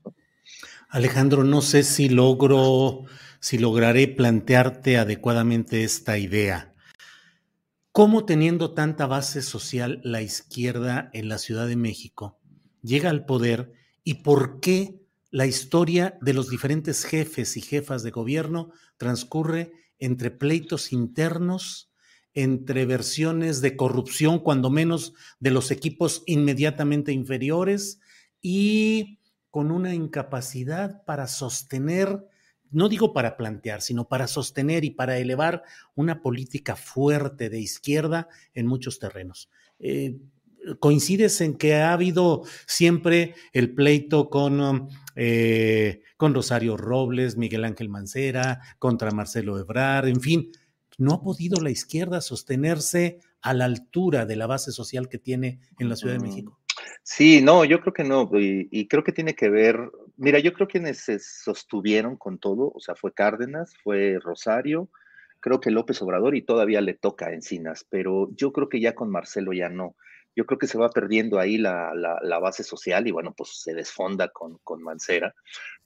Alejandro, 0.89 1.45
no 1.45 1.61
sé 1.61 1.85
si 1.85 2.09
logro, 2.09 3.05
si 3.39 3.59
lograré 3.59 4.09
plantearte 4.09 4.97
adecuadamente 4.99 5.85
esta 5.85 6.19
idea. 6.19 6.75
¿Cómo 7.93 8.25
teniendo 8.25 8.73
tanta 8.73 9.07
base 9.07 9.43
social 9.43 10.01
la 10.03 10.23
izquierda 10.23 11.11
en 11.13 11.29
la 11.29 11.39
Ciudad 11.39 11.69
de 11.69 11.77
México 11.77 12.39
llega 12.83 13.11
al 13.11 13.27
poder 13.27 13.73
y 14.03 14.15
por 14.15 14.61
qué 14.61 15.02
la 15.33 15.47
historia 15.47 16.19
de 16.21 16.35
los 16.35 16.51
diferentes 16.51 17.05
jefes 17.05 17.57
y 17.57 17.63
jefas 17.63 18.03
de 18.03 18.11
gobierno 18.11 18.71
transcurre 18.99 19.73
entre 19.99 20.31
pleitos 20.31 20.93
internos, 20.93 21.91
entre 22.35 22.85
versiones 22.85 23.63
de 23.63 23.75
corrupción, 23.75 24.41
cuando 24.41 24.69
menos 24.69 25.15
de 25.41 25.51
los 25.51 25.71
equipos 25.71 26.23
inmediatamente 26.27 27.13
inferiores, 27.13 27.99
y 28.43 29.21
con 29.49 29.71
una 29.71 29.95
incapacidad 29.95 31.03
para 31.07 31.27
sostener, 31.27 32.27
no 32.71 32.91
digo 32.91 33.15
para 33.15 33.39
plantear, 33.39 33.81
sino 33.81 34.09
para 34.09 34.27
sostener 34.27 34.85
y 34.85 34.91
para 34.91 35.17
elevar 35.17 35.63
una 35.95 36.21
política 36.21 36.77
fuerte 36.77 37.49
de 37.49 37.61
izquierda 37.61 38.29
en 38.53 38.67
muchos 38.67 38.99
terrenos. 38.99 39.49
Eh, 39.79 40.19
coincides 40.79 41.41
en 41.41 41.57
que 41.57 41.75
ha 41.75 41.93
habido 41.93 42.43
siempre 42.67 43.35
el 43.53 43.75
pleito 43.75 44.31
con, 44.31 44.89
eh, 45.17 46.03
con 46.17 46.35
Rosario 46.35 46.77
Robles, 46.77 47.37
Miguel 47.37 47.65
Ángel 47.65 47.89
Mancera, 47.89 48.61
contra 48.79 49.11
Marcelo 49.11 49.59
Ebrard, 49.59 50.09
en 50.09 50.21
fin, 50.21 50.53
no 50.99 51.15
ha 51.15 51.23
podido 51.23 51.61
la 51.61 51.71
izquierda 51.71 52.21
sostenerse 52.21 53.21
a 53.41 53.55
la 53.55 53.65
altura 53.65 54.25
de 54.25 54.37
la 54.37 54.47
base 54.47 54.73
social 54.73 55.09
que 55.09 55.19
tiene 55.19 55.59
en 55.79 55.89
la 55.89 55.97
Ciudad 55.97 56.15
de 56.15 56.21
México. 56.21 56.61
Sí, 57.03 57.43
no, 57.43 57.65
yo 57.65 57.81
creo 57.81 57.93
que 57.93 58.05
no, 58.05 58.31
y, 58.33 58.87
creo 58.89 59.03
que 59.03 59.13
tiene 59.13 59.35
que 59.35 59.49
ver, 59.49 59.91
mira, 60.17 60.39
yo 60.39 60.53
creo 60.53 60.69
que 60.69 60.79
quienes 60.79 60.99
se 60.99 61.19
sostuvieron 61.19 62.17
con 62.17 62.39
todo, 62.39 62.73
o 62.75 62.81
sea, 62.81 62.95
fue 62.95 63.13
Cárdenas, 63.13 63.75
fue 63.83 64.19
Rosario, 64.21 64.89
creo 65.41 65.61
que 65.61 65.71
López 65.71 66.01
Obrador 66.03 66.37
y 66.37 66.43
todavía 66.43 66.81
le 66.81 66.95
toca 66.95 67.33
Encinas, 67.33 67.85
pero 67.91 68.31
yo 68.37 68.53
creo 68.53 68.69
que 68.69 68.81
ya 68.81 68.95
con 68.95 69.11
Marcelo 69.11 69.53
ya 69.53 69.69
no. 69.69 69.97
Yo 70.35 70.47
creo 70.47 70.59
que 70.59 70.67
se 70.67 70.79
va 70.79 70.91
perdiendo 70.91 71.39
ahí 71.39 71.59
la, 71.59 71.93
base 72.41 72.65
social 72.65 73.07
y 73.07 73.11
bueno, 73.11 73.35
pues 73.37 73.61
se 73.63 73.75
desfonda 73.75 74.29
con, 74.29 74.59
con 74.65 74.83
Mancera, 74.83 75.35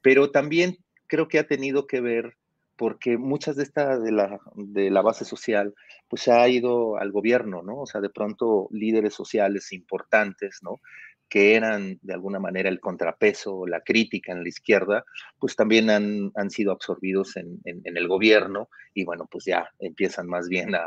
pero 0.01 0.31
también 0.31 0.79
creo 1.07 1.29
que 1.29 1.39
ha 1.39 1.47
tenido 1.47 1.87
que 1.87 2.01
ver 2.01 2.37
porque 2.77 3.17
muchas 3.17 3.57
de 3.57 3.63
esta 3.63 3.99
de 3.99 4.13
la, 4.13 4.39
de 4.55 4.91
la 4.91 5.01
base 5.01 5.25
social 5.25 5.75
pues 6.09 6.23
se 6.23 6.33
ha 6.33 6.47
ido 6.49 6.99
al 6.99 7.11
gobierno, 7.11 7.63
¿no? 7.63 7.81
O 7.81 7.87
sea, 7.87 8.01
de 8.01 8.11
pronto 8.11 8.69
líderes 8.71 9.15
sociales 9.15 9.73
importantes, 9.73 10.59
¿no? 10.63 10.81
que 11.29 11.57
eran 11.57 11.99
de 12.03 12.15
alguna 12.15 12.39
manera 12.39 12.69
el 12.69 12.81
contrapeso, 12.81 13.67
la 13.67 13.81
crítica 13.81 14.33
en 14.33 14.43
la 14.43 14.49
izquierda, 14.49 15.05
pues 15.39 15.57
también 15.57 15.91
han, 15.91 16.31
han 16.37 16.51
sido 16.51 16.73
absorbidos 16.73 17.37
en, 17.37 17.61
en, 17.65 17.97
el 17.97 18.07
gobierno 18.07 18.69
y 18.95 19.05
bueno, 19.05 19.27
pues 19.31 19.45
ya 19.45 19.69
empiezan 19.81 20.29
más 20.29 20.49
bien 20.49 20.75
a, 20.75 20.87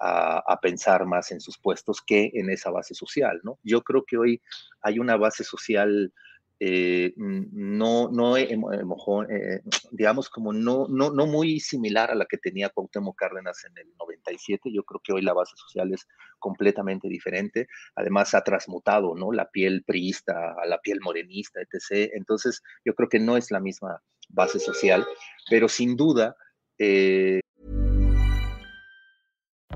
a, 0.00 0.38
a, 0.38 0.60
pensar 0.60 1.06
más 1.06 1.30
en 1.32 1.40
sus 1.40 1.58
puestos 1.58 2.00
que 2.06 2.30
en 2.34 2.50
esa 2.50 2.70
base 2.70 2.94
social, 2.94 3.40
¿no? 3.42 3.58
Yo 3.62 3.82
creo 3.82 4.04
que 4.06 4.16
hoy 4.16 4.42
hay 4.82 4.98
una 4.98 5.16
base 5.16 5.44
social 5.44 6.12
eh, 6.58 7.12
no, 7.16 8.08
no 8.10 8.36
eh, 8.38 8.48
eh, 8.50 9.60
digamos, 9.90 10.30
como 10.30 10.54
no 10.54 10.88
muy 11.26 11.60
similar 11.60 12.10
a 12.10 12.14
la 12.14 12.24
que 12.24 12.38
tenía 12.38 12.70
Cuauhtémoc 12.70 13.16
Cárdenas 13.16 13.64
en 13.64 13.76
el 13.76 13.94
97. 13.98 14.72
Yo 14.72 14.82
creo 14.84 15.00
que 15.04 15.12
hoy 15.12 15.22
la 15.22 15.34
base 15.34 15.54
social 15.56 15.92
es 15.92 16.06
completamente 16.38 17.08
diferente. 17.08 17.68
Además, 17.94 18.34
ha 18.34 18.42
transmutado, 18.42 19.14
¿no? 19.14 19.32
La 19.32 19.50
piel 19.50 19.84
priista 19.84 20.54
a 20.58 20.66
la 20.66 20.80
piel 20.80 21.00
morenista, 21.02 21.60
etc. 21.60 22.10
Entonces, 22.14 22.62
yo 22.84 22.94
creo 22.94 23.08
que 23.08 23.20
no 23.20 23.36
es 23.36 23.50
la 23.50 23.60
misma 23.60 24.02
base 24.30 24.58
social, 24.58 25.06
pero 25.50 25.68
sin 25.68 25.94
duda, 25.96 26.36
eh, 26.78 27.40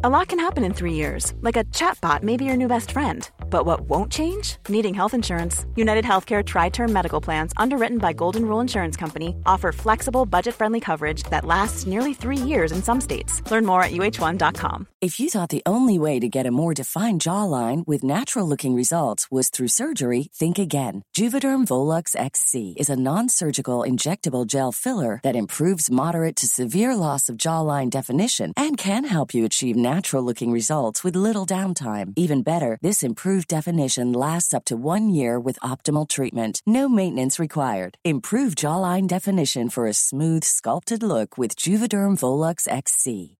A 0.02 0.08
lot 0.08 0.28
can 0.28 0.38
happen 0.40 0.64
in 0.64 0.72
three 0.72 0.94
years, 0.94 1.34
like 1.42 1.58
a 1.58 1.64
chatbot 1.64 2.22
may 2.22 2.38
be 2.38 2.46
your 2.46 2.56
new 2.56 2.68
best 2.68 2.92
friend. 2.92 3.28
But 3.50 3.66
what 3.66 3.82
won't 3.82 4.10
change? 4.10 4.56
Needing 4.66 4.94
health 4.94 5.12
insurance. 5.12 5.66
United 5.76 6.06
Healthcare 6.06 6.42
Tri 6.42 6.70
Term 6.70 6.90
Medical 6.90 7.20
Plans, 7.20 7.52
underwritten 7.58 7.98
by 7.98 8.14
Golden 8.14 8.46
Rule 8.46 8.60
Insurance 8.60 8.96
Company, 8.96 9.36
offer 9.44 9.72
flexible, 9.72 10.24
budget 10.24 10.54
friendly 10.54 10.80
coverage 10.80 11.24
that 11.24 11.44
lasts 11.44 11.86
nearly 11.86 12.14
three 12.14 12.38
years 12.38 12.72
in 12.72 12.82
some 12.82 12.98
states. 12.98 13.42
Learn 13.50 13.66
more 13.66 13.82
at 13.82 13.90
uh1.com. 13.90 14.86
If 15.02 15.20
you 15.20 15.28
thought 15.28 15.50
the 15.50 15.62
only 15.66 15.98
way 15.98 16.18
to 16.18 16.28
get 16.28 16.46
a 16.46 16.50
more 16.50 16.72
defined 16.72 17.20
jawline 17.20 17.86
with 17.86 18.02
natural 18.02 18.48
looking 18.48 18.74
results 18.74 19.30
was 19.30 19.50
through 19.50 19.68
surgery, 19.68 20.28
think 20.32 20.58
again. 20.58 21.04
Juvederm 21.14 21.66
Volux 21.66 22.16
XC 22.16 22.74
is 22.78 22.88
a 22.88 22.96
non 22.96 23.28
surgical 23.28 23.80
injectable 23.80 24.46
gel 24.46 24.72
filler 24.72 25.20
that 25.22 25.36
improves 25.36 25.90
moderate 25.90 26.36
to 26.36 26.46
severe 26.46 26.94
loss 26.96 27.28
of 27.28 27.36
jawline 27.36 27.90
definition 27.90 28.52
and 28.56 28.78
can 28.78 29.04
help 29.04 29.34
you 29.34 29.44
achieve 29.44 29.76
natural 29.94 30.22
looking 30.22 30.52
results 30.52 31.02
with 31.02 31.22
little 31.26 31.46
downtime. 31.46 32.12
Even 32.14 32.42
better, 32.42 32.72
this 32.82 33.02
improved 33.02 33.48
definition 33.48 34.12
lasts 34.12 34.52
up 34.52 34.64
to 34.66 34.76
one 34.76 35.08
year 35.08 35.40
with 35.46 35.66
optimal 35.72 36.06
treatment. 36.06 36.60
No 36.66 36.86
maintenance 36.88 37.38
required. 37.38 37.96
Improve 38.04 38.54
jawline 38.54 39.08
definition 39.08 39.70
for 39.70 39.86
a 39.86 39.94
smooth, 39.94 40.44
sculpted 40.44 41.02
look 41.02 41.38
with 41.38 41.54
Juvederm 41.54 42.18
Volux 42.18 42.68
XC. 42.68 43.39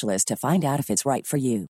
to 0.00 0.36
find 0.36 0.64
out 0.64 0.80
if 0.80 0.90
it's 0.90 1.04
right 1.04 1.26
for 1.26 1.38
you. 1.38 1.66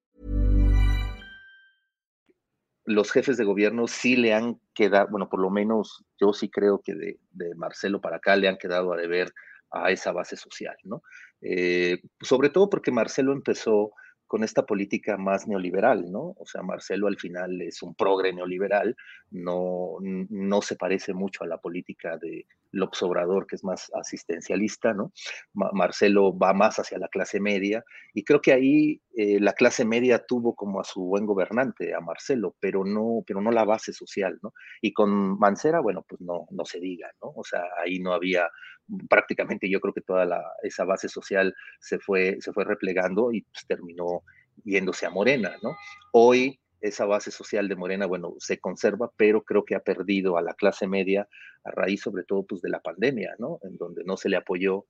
Los 2.86 3.12
jefes 3.12 3.38
de 3.38 3.46
gobierno 3.46 3.88
sí 3.88 4.18
le 4.18 4.34
han 4.34 4.60
quedado, 4.74 5.08
bueno, 5.10 5.30
por 5.30 5.40
lo 5.40 5.50
menos 5.50 6.04
yo 6.20 6.34
sí 6.34 6.50
creo 6.50 6.82
que 6.84 6.94
de, 6.94 7.20
de 7.32 7.56
Marcelo 7.56 8.02
para 8.02 8.18
acá 8.18 8.36
le 8.36 8.50
han 8.50 8.58
quedado 8.58 8.92
a 8.92 8.98
deber 8.98 9.32
a 9.72 9.92
esa 9.92 10.12
base 10.12 10.36
social, 10.36 10.76
¿no? 10.84 11.02
Eh, 11.42 12.02
sobre 12.22 12.50
todo 12.50 12.70
porque 12.70 12.92
Marcelo 12.92 13.34
empezó 13.34 13.92
con 14.34 14.44
esta 14.44 14.66
política 14.66 15.16
más 15.16 15.48
neoliberal, 15.48 16.12
¿no? 16.12 16.34
O 16.40 16.46
sea, 16.48 16.64
Marcelo 16.64 17.06
al 17.06 17.20
final 17.20 17.62
es 17.62 17.84
un 17.84 17.94
progre 17.94 18.34
neoliberal, 18.34 18.98
no, 19.30 19.98
no 20.02 20.62
se 20.64 20.76
parece 20.76 21.14
mucho 21.14 21.44
a 21.44 21.48
la 21.48 21.60
política 21.60 22.18
de 22.18 22.48
López 22.72 23.04
Obrador, 23.04 23.46
que 23.46 23.58
es 23.58 23.64
más 23.64 23.92
asistencialista, 23.94 24.92
¿no? 24.92 25.14
Marcelo 25.54 26.36
va 26.36 26.52
más 26.52 26.80
hacia 26.80 26.98
la 26.98 27.10
clase 27.10 27.40
media 27.40 27.84
y 28.16 28.24
creo 28.24 28.42
que 28.42 28.54
ahí 28.54 29.00
eh, 29.16 29.40
la 29.40 29.54
clase 29.54 29.86
media 29.86 30.26
tuvo 30.26 30.56
como 30.56 30.82
a 30.82 30.84
su 30.84 31.04
buen 31.04 31.28
gobernante, 31.28 31.94
a 31.94 32.00
Marcelo, 32.00 32.56
pero 32.60 32.84
no, 32.84 33.24
pero 33.28 33.40
no 33.40 33.52
la 33.52 33.66
base 33.66 33.94
social, 33.94 34.40
¿no? 34.42 34.52
Y 34.82 34.94
con 34.94 35.38
Mancera, 35.38 35.80
bueno, 35.80 36.04
pues 36.10 36.22
no, 36.22 36.48
no 36.50 36.66
se 36.66 36.80
diga, 36.80 37.12
¿no? 37.22 37.34
O 37.36 37.44
sea, 37.44 37.62
ahí 37.86 38.00
no 38.00 38.14
había 38.14 38.50
prácticamente 39.10 39.70
yo 39.70 39.80
creo 39.80 39.94
que 39.94 40.02
toda 40.02 40.26
la, 40.26 40.44
esa 40.62 40.84
base 40.86 41.08
social 41.08 41.56
se 41.80 42.00
fue, 42.00 42.38
se 42.42 42.52
fue 42.52 42.66
replegando 42.66 43.32
y 43.32 43.42
pues, 43.42 43.66
terminó 43.66 44.23
yéndose 44.64 45.06
a 45.06 45.10
Morena, 45.10 45.56
¿no? 45.62 45.76
Hoy 46.12 46.60
esa 46.82 47.06
base 47.06 47.32
social 47.32 47.70
de 47.70 47.78
Morena, 47.78 48.06
bueno, 48.06 48.36
se 48.40 48.60
conserva, 48.60 49.10
pero 49.16 49.44
creo 49.44 49.64
que 49.64 49.74
ha 49.74 49.80
perdido 49.80 50.38
a 50.38 50.42
la 50.42 50.54
clase 50.54 50.86
media 50.86 51.28
a 51.64 51.72
raíz 51.72 52.02
sobre 52.02 52.26
todo 52.26 52.44
pues 52.44 52.62
de 52.62 52.70
la 52.70 52.82
pandemia, 52.82 53.36
¿no? 53.40 53.60
En 53.64 53.78
donde 53.78 54.04
no 54.04 54.18
se 54.18 54.28
le 54.28 54.36
apoyó, 54.36 54.86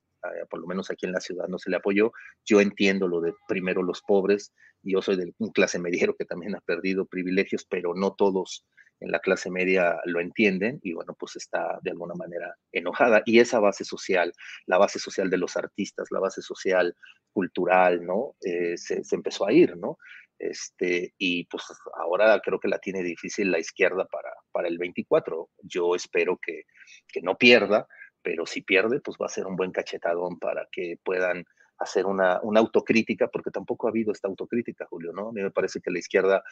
por 0.48 0.60
lo 0.60 0.66
menos 0.66 0.90
aquí 0.90 1.06
en 1.06 1.12
la 1.12 1.20
ciudad 1.20 1.48
no 1.48 1.58
se 1.58 1.70
le 1.70 1.76
apoyó. 1.76 2.12
Yo 2.44 2.60
entiendo 2.60 3.08
lo 3.08 3.20
de 3.20 3.34
primero 3.48 3.82
los 3.82 4.02
pobres, 4.02 4.52
yo 4.82 5.00
soy 5.02 5.16
de 5.16 5.32
un 5.38 5.50
clase 5.50 5.78
mediero 5.78 6.14
que 6.14 6.24
también 6.24 6.54
ha 6.54 6.60
perdido 6.60 7.06
privilegios, 7.06 7.66
pero 7.68 7.94
no 7.94 8.14
todos 8.14 8.66
en 9.00 9.10
la 9.10 9.18
clase 9.18 9.50
media 9.50 10.00
lo 10.04 10.20
entienden 10.20 10.78
y 10.82 10.92
bueno, 10.92 11.14
pues 11.18 11.36
está 11.36 11.78
de 11.82 11.90
alguna 11.90 12.14
manera 12.14 12.54
enojada. 12.72 13.22
Y 13.24 13.40
esa 13.40 13.60
base 13.60 13.84
social, 13.84 14.32
la 14.66 14.78
base 14.78 14.98
social 14.98 15.30
de 15.30 15.38
los 15.38 15.56
artistas, 15.56 16.08
la 16.10 16.20
base 16.20 16.42
social 16.42 16.94
cultural, 17.32 18.04
¿no? 18.04 18.36
Eh, 18.40 18.76
se, 18.76 19.02
empezó 19.12 19.46
a 19.46 19.52
ir, 19.52 19.76
¿no? 19.76 19.98
Este, 20.38 21.14
y 21.18 21.44
pues 21.46 21.64
ahora 21.96 22.40
creo 22.44 22.58
que 22.58 22.68
la 22.68 22.78
tiene 22.78 23.02
difícil 23.02 23.50
la 23.50 23.58
izquierda 23.58 24.06
para, 24.06 24.30
para 24.52 24.68
el 24.68 24.78
24. 24.78 25.50
Yo 25.62 25.94
espero 25.94 26.38
que, 26.40 26.62
que 27.08 27.20
no 27.22 27.36
pierda, 27.36 27.86
pero 28.24 28.46
si 28.46 28.62
pierde, 28.62 29.00
pues 29.00 29.16
va 29.20 29.26
a 29.26 29.28
ser 29.28 29.46
un 29.46 29.54
buen 29.54 29.70
cachetadón 29.70 30.38
para 30.40 30.66
que 30.72 30.98
puedan 31.04 31.44
hacer 31.78 32.06
una, 32.06 32.40
una, 32.42 32.60
autocrítica, 32.60 33.28
porque 33.28 33.50
tampoco 33.50 33.86
ha 33.86 33.90
habido 33.90 34.12
esta 34.12 34.28
autocrítica, 34.28 34.86
Julio, 34.88 35.12
¿no? 35.12 35.28
A 35.28 35.32
mí 35.32 35.42
me 35.42 35.50
parece 35.50 35.80
que 35.80 35.90
la 35.90 35.98
izquierda 35.98 36.42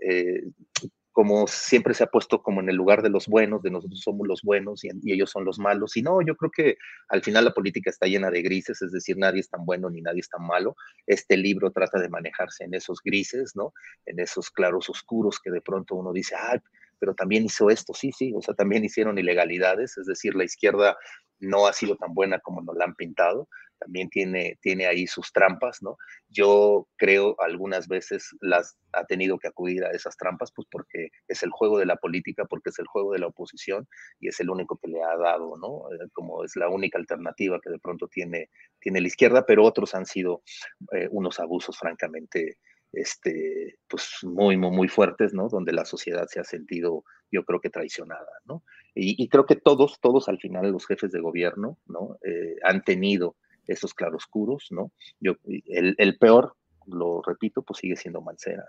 eh, 0.00 0.42
como 1.18 1.48
siempre 1.48 1.94
se 1.94 2.04
ha 2.04 2.06
puesto 2.06 2.44
como 2.44 2.60
en 2.60 2.68
el 2.68 2.76
lugar 2.76 3.02
de 3.02 3.10
los 3.10 3.26
buenos, 3.26 3.60
de 3.60 3.72
nosotros 3.72 4.00
somos 4.02 4.24
los 4.28 4.40
buenos 4.42 4.84
y, 4.84 4.90
ellos 5.12 5.30
son 5.30 5.44
los 5.44 5.58
malos. 5.58 5.96
Y 5.96 6.02
no, 6.02 6.20
yo 6.22 6.36
creo 6.36 6.52
que 6.52 6.76
al 7.08 7.24
final 7.24 7.44
la 7.44 7.54
política 7.54 7.90
está 7.90 8.06
llena 8.06 8.30
de 8.30 8.40
grises, 8.40 8.82
es 8.82 8.92
decir, 8.92 9.16
nadie 9.18 9.40
es 9.40 9.50
tan 9.50 9.64
bueno 9.64 9.90
ni 9.90 10.00
nadie 10.00 10.20
es 10.20 10.28
tan 10.28 10.46
malo. 10.46 10.76
Este 11.08 11.36
libro 11.36 11.72
trata 11.72 11.98
de 11.98 12.08
manejarse 12.08 12.62
en 12.62 12.74
esos 12.74 13.00
grises, 13.02 13.56
¿no? 13.56 13.72
En 14.06 14.20
esos 14.20 14.52
claros 14.52 14.88
oscuros 14.90 15.40
que 15.40 15.50
de 15.50 15.60
pronto 15.60 15.96
uno 15.96 16.12
dice, 16.12 16.36
ah, 16.36 16.62
pero 16.98 17.14
también 17.14 17.44
hizo 17.44 17.70
esto, 17.70 17.94
sí, 17.94 18.12
sí, 18.12 18.32
o 18.34 18.42
sea, 18.42 18.54
también 18.54 18.84
hicieron 18.84 19.18
ilegalidades, 19.18 19.96
es 19.98 20.06
decir, 20.06 20.34
la 20.34 20.44
izquierda 20.44 20.96
no 21.40 21.66
ha 21.66 21.72
sido 21.72 21.96
tan 21.96 22.14
buena 22.14 22.40
como 22.40 22.62
nos 22.62 22.76
la 22.76 22.84
han 22.84 22.94
pintado, 22.94 23.48
también 23.78 24.08
tiene, 24.08 24.58
tiene 24.60 24.86
ahí 24.86 25.06
sus 25.06 25.32
trampas, 25.32 25.82
¿no? 25.82 25.96
Yo 26.28 26.88
creo 26.96 27.36
algunas 27.40 27.88
veces 27.88 28.28
las 28.40 28.76
ha 28.92 29.04
tenido 29.04 29.38
que 29.38 29.48
acudir 29.48 29.84
a 29.84 29.90
esas 29.92 30.16
trampas, 30.16 30.52
pues 30.54 30.66
porque 30.70 31.08
es 31.28 31.42
el 31.42 31.50
juego 31.50 31.78
de 31.78 31.86
la 31.86 31.96
política, 31.96 32.44
porque 32.44 32.70
es 32.70 32.78
el 32.78 32.86
juego 32.86 33.12
de 33.12 33.20
la 33.20 33.28
oposición 33.28 33.86
y 34.20 34.28
es 34.28 34.40
el 34.40 34.50
único 34.50 34.78
que 34.78 34.88
le 34.88 35.02
ha 35.02 35.16
dado, 35.16 35.56
¿no? 35.58 35.92
Eh, 35.94 36.08
como 36.12 36.44
es 36.44 36.56
la 36.56 36.68
única 36.68 36.98
alternativa 36.98 37.60
que 37.62 37.70
de 37.70 37.78
pronto 37.78 38.08
tiene, 38.08 38.50
tiene 38.80 39.00
la 39.00 39.06
izquierda, 39.06 39.46
pero 39.46 39.64
otros 39.64 39.94
han 39.94 40.06
sido 40.06 40.42
eh, 40.92 41.08
unos 41.10 41.38
abusos 41.38 41.78
francamente 41.78 42.58
este, 42.92 43.78
pues 43.88 44.18
muy, 44.22 44.56
muy, 44.56 44.88
fuertes, 44.88 45.34
¿no? 45.34 45.48
Donde 45.48 45.72
la 45.72 45.84
sociedad 45.84 46.26
se 46.28 46.40
ha 46.40 46.44
sentido, 46.44 47.04
yo 47.30 47.44
creo 47.44 47.60
que 47.60 47.70
traicionada, 47.70 48.26
¿no? 48.44 48.62
Y, 48.94 49.28
creo 49.28 49.46
que 49.46 49.56
todos, 49.56 50.00
todos 50.00 50.28
al 50.28 50.38
final 50.38 50.72
los 50.72 50.86
jefes 50.86 51.12
de 51.12 51.20
gobierno, 51.20 51.78
¿no? 51.86 52.18
Eh, 52.24 52.56
han 52.64 52.82
tenido 52.82 53.36
esos 53.66 53.94
claroscuros, 53.94 54.68
¿no? 54.70 54.92
Yo, 55.20 55.36
el, 55.44 56.18
peor, 56.18 56.56
lo 56.86 57.22
repito, 57.22 57.62
pues 57.62 57.80
sigue 57.80 57.96
siendo 57.96 58.20
Mancera. 58.20 58.64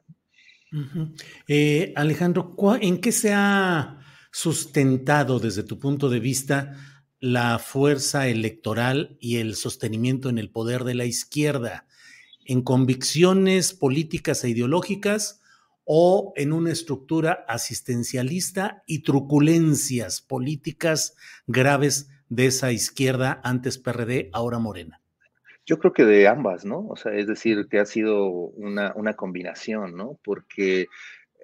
Eh, 1.48 1.94
Alejandro, 1.96 2.56
¿en 2.80 3.02
qué 3.02 3.12
se 3.12 3.34
ha 3.34 4.00
sustentado 4.32 5.40
desde 5.40 5.64
tu 5.64 5.80
punto 5.80 6.10
de 6.10 6.20
vista 6.20 6.76
la 7.20 7.58
fuerza 7.58 8.28
electoral 8.28 9.18
y 9.20 9.38
el 9.38 9.56
sostenimiento 9.56 10.30
en 10.30 10.38
el 10.38 10.52
poder 10.52 10.84
de 10.84 10.94
la 10.94 11.06
izquierda? 11.06 11.88
¿En 12.50 12.64
convicciones 12.64 13.74
políticas 13.74 14.44
e 14.44 14.50
ideológicas 14.50 15.40
o 15.86 16.34
en 16.36 16.52
una 16.52 16.72
estructura 16.72 17.46
asistencialista 17.48 18.82
y 18.88 19.04
truculencias 19.04 20.20
políticas 20.22 21.16
graves 21.46 22.10
de 22.28 22.48
esa 22.48 22.72
izquierda 22.72 23.40
antes 23.44 23.78
PRD, 23.78 24.32
ahora 24.34 24.58
Morena? 24.58 25.00
Yo 25.64 25.78
creo 25.78 25.94
que 25.94 26.06
de 26.06 26.28
ambas, 26.28 26.66
¿no? 26.66 26.88
O 26.88 26.96
sea, 26.96 27.14
es 27.14 27.28
decir, 27.28 27.68
que 27.70 27.78
ha 27.78 27.86
sido 27.86 28.26
una, 28.30 28.94
una 28.96 29.14
combinación, 29.14 29.96
¿no? 29.96 30.20
Porque 30.24 30.88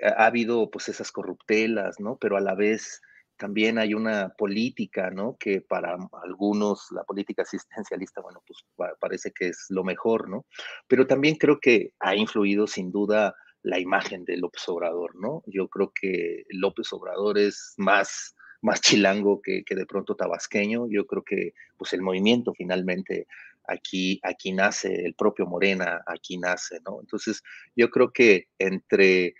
ha 0.01 0.25
habido 0.25 0.71
pues 0.71 0.89
esas 0.89 1.11
corruptelas, 1.11 1.99
¿no? 1.99 2.17
Pero 2.19 2.35
a 2.35 2.41
la 2.41 2.55
vez 2.55 3.03
también 3.37 3.77
hay 3.77 3.93
una 3.93 4.29
política, 4.29 5.09
¿no? 5.09 5.37
Que 5.37 5.61
para 5.61 5.97
algunos 6.23 6.87
la 6.91 7.03
política 7.03 7.41
asistencialista, 7.43 8.21
bueno, 8.21 8.41
pues 8.45 8.59
parece 8.99 9.31
que 9.31 9.49
es 9.49 9.65
lo 9.69 9.83
mejor, 9.83 10.29
¿no? 10.29 10.45
Pero 10.87 11.05
también 11.07 11.35
creo 11.35 11.59
que 11.59 11.91
ha 11.99 12.15
influido 12.15 12.67
sin 12.67 12.91
duda 12.91 13.35
la 13.65 13.79
imagen 13.79 14.25
de 14.25 14.37
López 14.37 14.61
Obrador, 14.69 15.15
¿no? 15.15 15.41
Yo 15.47 15.67
creo 15.67 15.91
que 15.99 16.43
López 16.49 16.93
Obrador 16.93 17.39
es 17.39 17.73
más, 17.77 18.35
más 18.61 18.79
chilango 18.79 19.41
que, 19.41 19.63
de 19.67 19.85
pronto 19.85 20.15
tabasqueño. 20.15 20.87
Yo 20.87 21.05
creo 21.07 21.23
que 21.23 21.53
pues 21.75 21.91
el 21.93 22.03
movimiento 22.03 22.53
finalmente 22.53 23.27
aquí, 23.67 24.19
aquí 24.23 24.53
nace, 24.53 25.05
el 25.05 25.15
propio 25.15 25.47
Morena 25.47 26.01
aquí 26.05 26.37
nace, 26.37 26.79
¿no? 26.85 26.99
Entonces 27.01 27.41
yo 27.75 27.89
creo 27.89 28.11
que 28.11 28.49
entre 28.59 29.33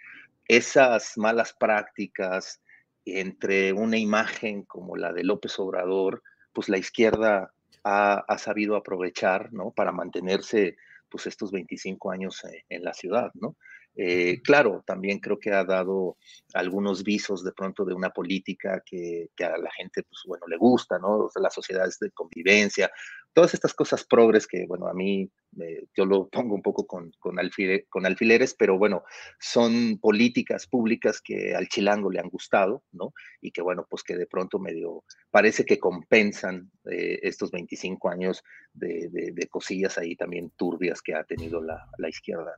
esas 0.47 1.17
malas 1.17 1.53
prácticas, 1.53 2.61
entre 3.05 3.73
una 3.73 3.97
imagen 3.97 4.63
como 4.63 4.95
la 4.95 5.13
de 5.13 5.23
López 5.23 5.57
Obrador, 5.59 6.23
pues 6.53 6.69
la 6.69 6.77
izquierda 6.77 7.53
ha, 7.83 8.25
ha 8.27 8.37
sabido 8.37 8.75
aprovechar, 8.75 9.53
¿no? 9.53 9.71
Para 9.71 9.91
mantenerse 9.91 10.75
pues 11.09 11.27
estos 11.27 11.51
25 11.51 12.11
años 12.11 12.41
en 12.69 12.83
la 12.83 12.93
ciudad, 12.93 13.31
¿no? 13.35 13.55
Eh, 13.97 14.41
claro, 14.41 14.83
también 14.85 15.19
creo 15.19 15.39
que 15.39 15.53
ha 15.53 15.63
dado 15.63 16.17
algunos 16.53 17.03
visos 17.03 17.43
de 17.43 17.53
pronto 17.53 17.85
de 17.85 17.93
una 17.93 18.09
política 18.09 18.83
que, 18.85 19.29
a 19.39 19.57
la 19.57 19.71
gente, 19.71 20.03
pues 20.03 20.21
bueno, 20.27 20.47
le 20.47 20.57
gusta, 20.57 20.99
¿no? 20.99 21.29
las 21.35 21.53
sociedades 21.53 21.97
de 21.99 22.11
convivencia, 22.11 22.91
todas 23.35 23.53
estas 23.53 23.73
cosas 23.73 24.05
progres 24.05 24.47
que, 24.47 24.65
bueno, 24.65 24.87
a 24.87 24.93
mí 24.93 25.29
eh, 25.59 25.83
yo 25.93 26.05
lo 26.05 26.29
pongo 26.29 26.55
un 26.55 26.61
poco 26.61 26.87
con, 26.87 27.11
alfileres, 27.37 28.55
pero 28.57 28.77
bueno, 28.77 29.03
son 29.41 29.99
políticas 29.99 30.67
públicas 30.67 31.19
que 31.21 31.53
al 31.53 31.67
chilango 31.67 32.09
le 32.09 32.21
han 32.21 32.29
gustado, 32.29 32.83
¿no? 32.93 33.13
Y 33.41 33.51
que, 33.51 33.61
bueno, 33.61 33.85
pues 33.89 34.03
que 34.03 34.15
de 34.15 34.25
pronto 34.25 34.57
medio 34.57 35.03
parece 35.31 35.65
que 35.65 35.77
compensan 35.77 36.71
eh, 36.89 37.19
estos 37.23 37.51
25 37.51 38.07
años 38.09 38.41
de, 38.73 39.35
cosillas 39.49 39.97
ahí 39.97 40.15
también 40.15 40.51
turbias 40.55 41.01
que 41.01 41.13
ha 41.13 41.25
tenido 41.25 41.61
la, 41.61 42.09
izquierda. 42.09 42.57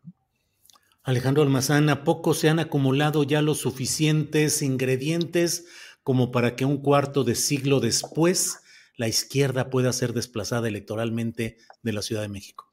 Alejandro 1.01 1.41
Almazán, 1.41 1.89
¿a 1.89 2.03
poco 2.03 2.35
se 2.35 2.49
han 2.49 2.59
acumulado 2.59 3.23
ya 3.23 3.41
los 3.41 3.57
suficientes 3.57 4.61
ingredientes 4.61 5.67
como 6.03 6.31
para 6.31 6.55
que 6.55 6.65
un 6.65 6.77
cuarto 6.77 7.23
de 7.23 7.33
siglo 7.33 7.79
después 7.79 8.61
la 8.97 9.07
izquierda 9.07 9.69
pueda 9.69 9.93
ser 9.93 10.13
desplazada 10.13 10.67
electoralmente 10.67 11.57
de 11.81 11.93
la 11.93 12.01
Ciudad 12.01 12.21
de 12.21 12.29
México? 12.29 12.65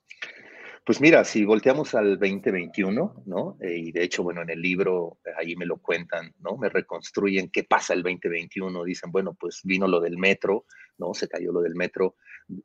Pues 0.84 1.00
mira, 1.00 1.24
si 1.24 1.44
volteamos 1.44 1.94
al 1.94 2.18
2021, 2.18 3.22
¿no? 3.24 3.56
Eh, 3.60 3.78
y 3.78 3.92
de 3.92 4.02
hecho, 4.02 4.22
bueno, 4.22 4.42
en 4.42 4.50
el 4.50 4.60
libro 4.60 5.18
eh, 5.24 5.30
ahí 5.38 5.56
me 5.56 5.64
lo 5.64 5.78
cuentan, 5.78 6.34
¿no? 6.40 6.58
Me 6.58 6.68
reconstruyen 6.68 7.48
qué 7.50 7.64
pasa 7.64 7.94
el 7.94 8.02
2021. 8.02 8.84
Dicen, 8.84 9.10
bueno, 9.10 9.34
pues 9.38 9.60
vino 9.64 9.88
lo 9.88 10.00
del 10.00 10.18
metro, 10.18 10.66
¿no? 10.98 11.14
Se 11.14 11.26
cayó 11.26 11.52
lo 11.52 11.62
del 11.62 11.74
metro, 11.74 12.16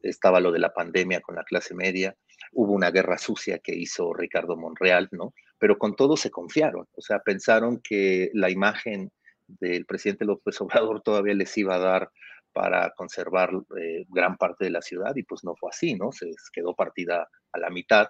estaba 0.02 0.42
lo 0.42 0.52
de 0.52 0.60
la 0.60 0.74
pandemia 0.74 1.22
con 1.22 1.36
la 1.36 1.46
clase 1.46 1.74
media, 1.74 2.14
hubo 2.52 2.74
una 2.74 2.92
guerra 2.92 3.18
sucia 3.18 3.60
que 3.60 3.74
hizo 3.74 4.14
Ricardo 4.14 4.58
Monreal, 4.58 5.08
¿no? 5.12 5.34
pero 5.60 5.78
con 5.78 5.96
todo 5.96 6.18
se 6.18 6.32
confiaron, 6.32 6.88
o 6.96 7.02
sea, 7.02 7.20
pensaron 7.20 7.82
que 7.84 8.32
la 8.34 8.50
imagen 8.50 9.12
del 9.48 9.86
presidente 9.86 10.26
López 10.26 10.60
Obrador 10.62 11.02
todavía 11.02 11.34
les 11.34 11.56
iba 11.58 11.76
a 11.76 11.80
dar 11.80 12.12
para 12.60 12.90
conservar 12.90 13.52
eh, 13.80 14.06
gran 14.10 14.36
parte 14.36 14.66
de 14.66 14.70
la 14.70 14.82
ciudad 14.82 15.16
y 15.16 15.24
pues 15.24 15.46
no 15.46 15.56
fue 15.56 15.70
así, 15.70 15.96
¿no? 15.96 16.12
Se 16.12 16.30
quedó 16.52 16.76
partida 16.76 17.30
a 17.54 17.58
la 17.58 17.70
mitad, 17.70 18.10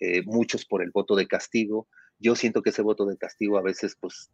eh, 0.00 0.22
muchos 0.24 0.64
por 0.64 0.82
el 0.82 0.90
voto 0.90 1.14
de 1.14 1.28
castigo. 1.28 1.88
Yo 2.18 2.34
siento 2.34 2.62
que 2.62 2.70
ese 2.70 2.80
voto 2.80 3.04
de 3.04 3.18
castigo 3.18 3.58
a 3.58 3.62
veces 3.62 3.94
pues 4.00 4.30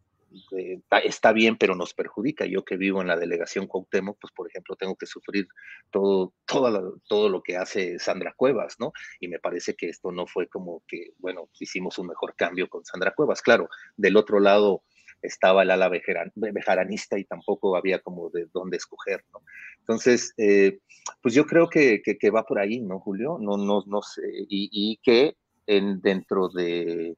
eh, 0.56 0.80
está 1.02 1.32
bien, 1.32 1.56
pero 1.56 1.74
nos 1.74 1.92
perjudica. 1.92 2.46
Yo 2.46 2.64
que 2.64 2.76
vivo 2.76 3.00
en 3.00 3.08
la 3.08 3.16
delegación 3.16 3.66
Cuauhtémoc, 3.66 4.16
pues 4.20 4.32
por 4.32 4.48
ejemplo, 4.48 4.76
tengo 4.76 4.94
que 4.94 5.06
sufrir 5.06 5.48
todo, 5.90 6.34
todo, 6.46 7.00
todo 7.08 7.28
lo 7.28 7.42
que 7.42 7.56
hace 7.56 7.98
Sandra 7.98 8.34
Cuevas, 8.36 8.76
¿no? 8.78 8.92
Y 9.18 9.26
me 9.26 9.40
parece 9.40 9.74
que 9.74 9.88
esto 9.88 10.12
no 10.12 10.28
fue 10.28 10.46
como 10.46 10.84
que, 10.86 11.14
bueno, 11.18 11.48
hicimos 11.58 11.98
un 11.98 12.06
mejor 12.06 12.36
cambio 12.36 12.68
con 12.68 12.84
Sandra 12.84 13.12
Cuevas. 13.12 13.42
Claro, 13.42 13.68
del 13.96 14.16
otro 14.16 14.38
lado 14.38 14.84
estaba 15.22 15.62
el 15.62 15.70
ala 15.70 15.90
bejaranista 16.35 17.18
y 17.18 17.24
tampoco 17.24 17.76
había 17.76 18.00
como 18.00 18.31
de 18.31 18.46
dónde 18.52 18.76
escoger, 18.76 19.24
¿no? 19.33 19.40
Entonces, 19.81 20.35
eh, 20.37 20.78
pues 21.22 21.35
yo 21.35 21.46
creo 21.46 21.68
que, 21.68 22.02
que, 22.02 22.31
va 22.31 22.44
por 22.44 22.59
ahí, 22.59 22.81
¿no, 22.81 23.00
Julio? 23.00 23.38
No, 23.40 23.57
no, 23.57 23.83
no 23.87 24.02
sé, 24.02 24.22
y, 24.48 24.68
y 24.70 24.98
que 25.02 25.37
en, 25.66 26.00
dentro 26.00 26.48
de, 26.48 27.16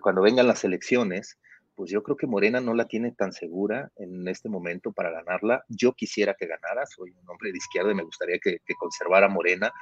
cuando 0.00 0.22
vengan 0.22 0.46
las 0.46 0.64
elecciones, 0.64 1.38
pues 1.74 1.90
yo 1.90 2.02
creo 2.02 2.16
que 2.16 2.26
Morena 2.26 2.60
no 2.60 2.74
la 2.74 2.86
tiene 2.86 3.12
tan 3.12 3.32
segura 3.32 3.90
en 3.96 4.26
este 4.28 4.48
momento 4.48 4.92
para 4.92 5.10
ganarla. 5.10 5.64
Yo 5.68 5.92
quisiera 5.92 6.34
que 6.34 6.46
ganara, 6.46 6.86
soy 6.86 7.10
un 7.10 7.28
hombre 7.28 7.52
de 7.52 7.58
izquierda 7.58 7.92
y 7.92 7.94
me 7.94 8.04
gustaría 8.04 8.38
que, 8.38 8.58
conservara 8.78 9.28
Morena, 9.28 9.72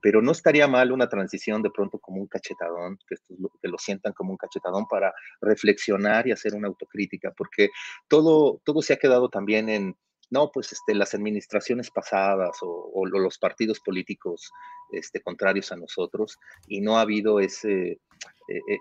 pero 0.00 0.20
no 0.20 0.32
estaría 0.32 0.68
mal 0.68 0.92
una 0.92 1.08
transición 1.08 1.62
de 1.62 1.70
pronto 1.70 1.98
como 1.98 2.20
un 2.20 2.26
cachetadón, 2.26 2.98
que, 3.08 3.16
que 3.62 3.68
lo 3.68 3.78
sientan 3.78 4.12
como 4.12 4.32
un 4.32 4.36
cachetadón 4.36 4.86
para 4.86 5.12
reflexionar 5.40 6.26
y 6.26 6.32
hacer 6.32 6.54
una 6.54 6.68
autocrítica, 6.68 7.32
porque 7.36 7.70
todo, 8.08 8.60
todo 8.64 8.82
se 8.82 8.92
ha 8.92 8.98
quedado 8.98 9.28
también 9.28 9.68
en, 9.68 9.96
no, 10.30 10.50
pues 10.52 10.72
este, 10.72 10.94
las 10.94 11.14
administraciones 11.14 11.90
pasadas 11.90 12.58
o, 12.62 13.04
los 13.06 13.38
partidos 13.38 13.80
políticos 13.80 14.50
este, 14.92 15.20
contrarios 15.20 15.72
a 15.72 15.76
nosotros 15.76 16.38
y 16.68 16.80
no 16.80 16.98
ha 16.98 17.02
habido 17.02 17.40
ese, 17.40 17.98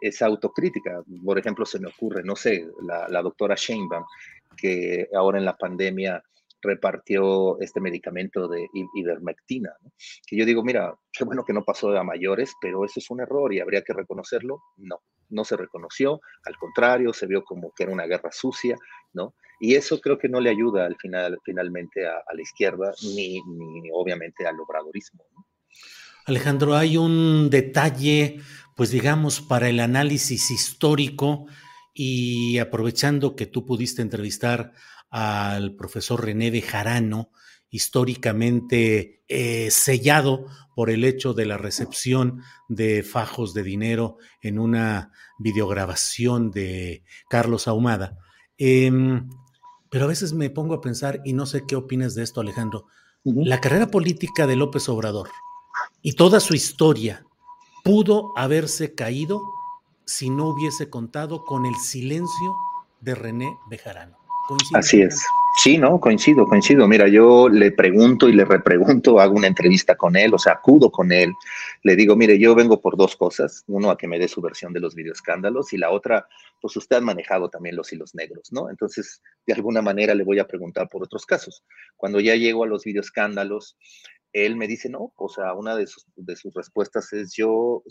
esa 0.01 0.25
autocrítica. 0.25 1.03
Por 1.23 1.37
ejemplo, 1.37 1.65
se 1.65 1.79
me 1.79 1.87
ocurre, 1.87 2.23
no 2.23 2.35
sé, 2.35 2.67
la, 2.81 3.21
doctora 3.21 3.55
Sheinbaum, 3.55 4.03
que 4.57 5.07
ahora 5.13 5.37
en 5.37 5.45
la 5.45 5.57
pandemia 5.57 6.23
repartió 6.61 7.59
este 7.61 7.79
medicamento 7.79 8.47
de 8.47 8.67
ivermectina, 8.95 9.71
que 10.27 10.35
yo 10.35 10.45
digo, 10.45 10.61
mira, 10.61 10.93
qué 11.13 11.23
bueno 11.23 11.45
que 11.45 11.53
no 11.53 11.63
pasó 11.63 11.97
a 11.97 12.03
mayores, 12.03 12.53
pero 12.59 12.83
eso 12.83 12.99
es 12.99 13.09
un 13.09 13.21
error 13.21 13.53
y 13.53 13.61
habría 13.61 13.81
que 13.81 13.93
reconocerlo. 13.93 14.61
No, 14.77 15.01
no 15.29 15.45
se 15.45 15.55
reconoció, 15.55 16.19
al 16.45 16.57
contrario, 16.57 17.13
se 17.13 17.27
vio 17.27 17.43
como 17.43 17.71
que 17.71 17.83
era 17.83 17.93
una 17.93 18.05
guerra 18.05 18.31
sucia, 18.31 18.75
¿no? 19.13 19.33
Y 19.59 19.75
eso 19.75 19.99
creo 19.99 20.17
que 20.17 20.29
no 20.29 20.39
le 20.39 20.49
ayuda 20.49 20.85
al 20.85 20.95
final, 20.95 21.37
finalmente 21.43 22.07
a, 22.07 22.23
la 22.33 22.41
izquierda, 22.41 22.93
ni, 23.03 23.41
obviamente 23.93 24.47
al 24.47 24.59
obradorismo. 24.59 25.25
Alejandro, 26.25 26.75
hay 26.75 26.95
un 26.95 27.49
detalle, 27.49 28.39
pues 28.79 28.91
digamos, 28.91 29.41
para 29.41 29.67
el 29.67 29.81
análisis 29.81 30.51
histórico 30.51 31.47
y 31.93 32.59
aprovechando 32.59 33.35
que 33.35 33.45
tú 33.45 33.65
pudiste 33.65 34.01
entrevistar 34.01 34.71
al 35.09 35.75
profesor 35.75 36.23
René 36.23 36.49
de 36.49 36.61
Jarano, 36.61 37.29
históricamente 37.69 39.25
eh, 39.27 39.69
sellado 39.69 40.45
por 40.77 40.89
el 40.89 41.03
hecho 41.03 41.33
de 41.33 41.45
la 41.45 41.57
recepción 41.57 42.41
de 42.69 43.03
fajos 43.03 43.53
de 43.53 43.63
dinero 43.63 44.15
en 44.41 44.57
una 44.57 45.11
videograbación 45.39 46.49
de 46.49 47.03
Carlos 47.29 47.67
Ahumada. 47.67 48.17
Em, 48.57 49.27
pero 49.89 50.05
a 50.05 50.07
veces 50.07 50.31
me 50.31 50.49
pongo 50.49 50.75
a 50.75 50.79
pensar, 50.79 51.19
y 51.25 51.33
no 51.33 51.45
sé 51.45 51.65
qué 51.67 51.75
opinas 51.75 52.15
de 52.15 52.23
esto, 52.23 52.39
Alejandro, 52.39 52.85
la 53.25 53.59
carrera 53.59 53.91
política 53.91 54.47
de 54.47 54.55
López 54.55 54.87
Obrador 54.87 55.27
y 56.01 56.13
toda 56.13 56.39
su 56.39 56.55
historia 56.55 57.25
pudo 57.83 58.31
haberse 58.35 58.95
caído 58.95 59.41
si 60.05 60.29
no 60.29 60.47
hubiese 60.49 60.89
contado 60.89 61.43
con 61.45 61.65
el 61.65 61.75
silencio 61.75 62.55
de 63.01 63.15
René 63.15 63.57
Bejarano. 63.69 64.17
Así 64.73 65.01
es. 65.01 65.21
Sí, 65.61 65.77
no, 65.77 65.99
coincido, 65.99 66.47
coincido. 66.47 66.87
Mira, 66.87 67.07
yo 67.07 67.49
le 67.49 67.71
pregunto 67.71 68.29
y 68.29 68.33
le 68.33 68.45
repregunto, 68.45 69.19
hago 69.19 69.35
una 69.35 69.47
entrevista 69.47 69.95
con 69.95 70.15
él, 70.15 70.33
o 70.33 70.39
sea, 70.39 70.53
acudo 70.53 70.89
con 70.89 71.11
él, 71.11 71.33
le 71.83 71.95
digo, 71.95 72.15
mire, 72.15 72.39
yo 72.39 72.55
vengo 72.55 72.81
por 72.81 72.95
dos 72.95 73.15
cosas, 73.15 73.63
uno 73.67 73.91
a 73.91 73.97
que 73.97 74.07
me 74.07 74.17
dé 74.19 74.27
su 74.27 74.41
versión 74.41 74.73
de 74.73 74.79
los 74.79 74.95
videoescándalos 74.95 75.73
y 75.73 75.77
la 75.77 75.91
otra, 75.91 76.27
pues 76.61 76.75
usted 76.77 76.97
ha 76.97 77.01
manejado 77.01 77.49
también 77.49 77.75
los 77.75 77.91
hilos 77.91 78.15
negros, 78.15 78.51
¿no? 78.51 78.69
Entonces, 78.69 79.21
de 79.45 79.53
alguna 79.53 79.81
manera 79.81 80.15
le 80.15 80.23
voy 80.23 80.39
a 80.39 80.47
preguntar 80.47 80.87
por 80.89 81.03
otros 81.03 81.25
casos. 81.25 81.63
Cuando 81.97 82.19
ya 82.19 82.35
llego 82.35 82.63
a 82.63 82.67
los 82.67 82.83
videoescándalos, 82.83 83.77
él 84.33 84.55
me 84.55 84.67
dice, 84.67 84.89
no, 84.89 85.13
o 85.15 85.29
sea, 85.29 85.53
una 85.53 85.75
de 85.75 85.87
sus, 85.87 86.05
de 86.15 86.35
sus 86.35 86.53
respuestas 86.53 87.11
es, 87.13 87.33
yo, 87.35 87.83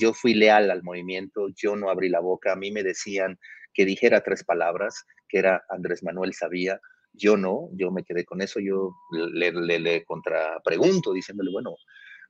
yo 0.00 0.12
fui 0.12 0.34
leal 0.34 0.70
al 0.70 0.82
movimiento, 0.82 1.46
yo 1.54 1.76
no 1.76 1.90
abrí 1.90 2.08
la 2.08 2.20
boca, 2.20 2.52
a 2.52 2.56
mí 2.56 2.70
me 2.72 2.82
decían 2.82 3.38
que 3.72 3.84
dijera 3.84 4.22
tres 4.22 4.44
palabras, 4.44 5.04
que 5.28 5.38
era 5.38 5.62
Andrés 5.68 6.02
Manuel 6.02 6.34
Sabía, 6.34 6.80
yo 7.12 7.36
no, 7.36 7.68
yo 7.72 7.90
me 7.90 8.04
quedé 8.04 8.24
con 8.24 8.42
eso, 8.42 8.60
yo 8.60 8.92
le, 9.12 9.52
le, 9.52 9.78
le 9.78 10.04
contrapregunto 10.04 11.12
diciéndole, 11.12 11.50
bueno, 11.52 11.76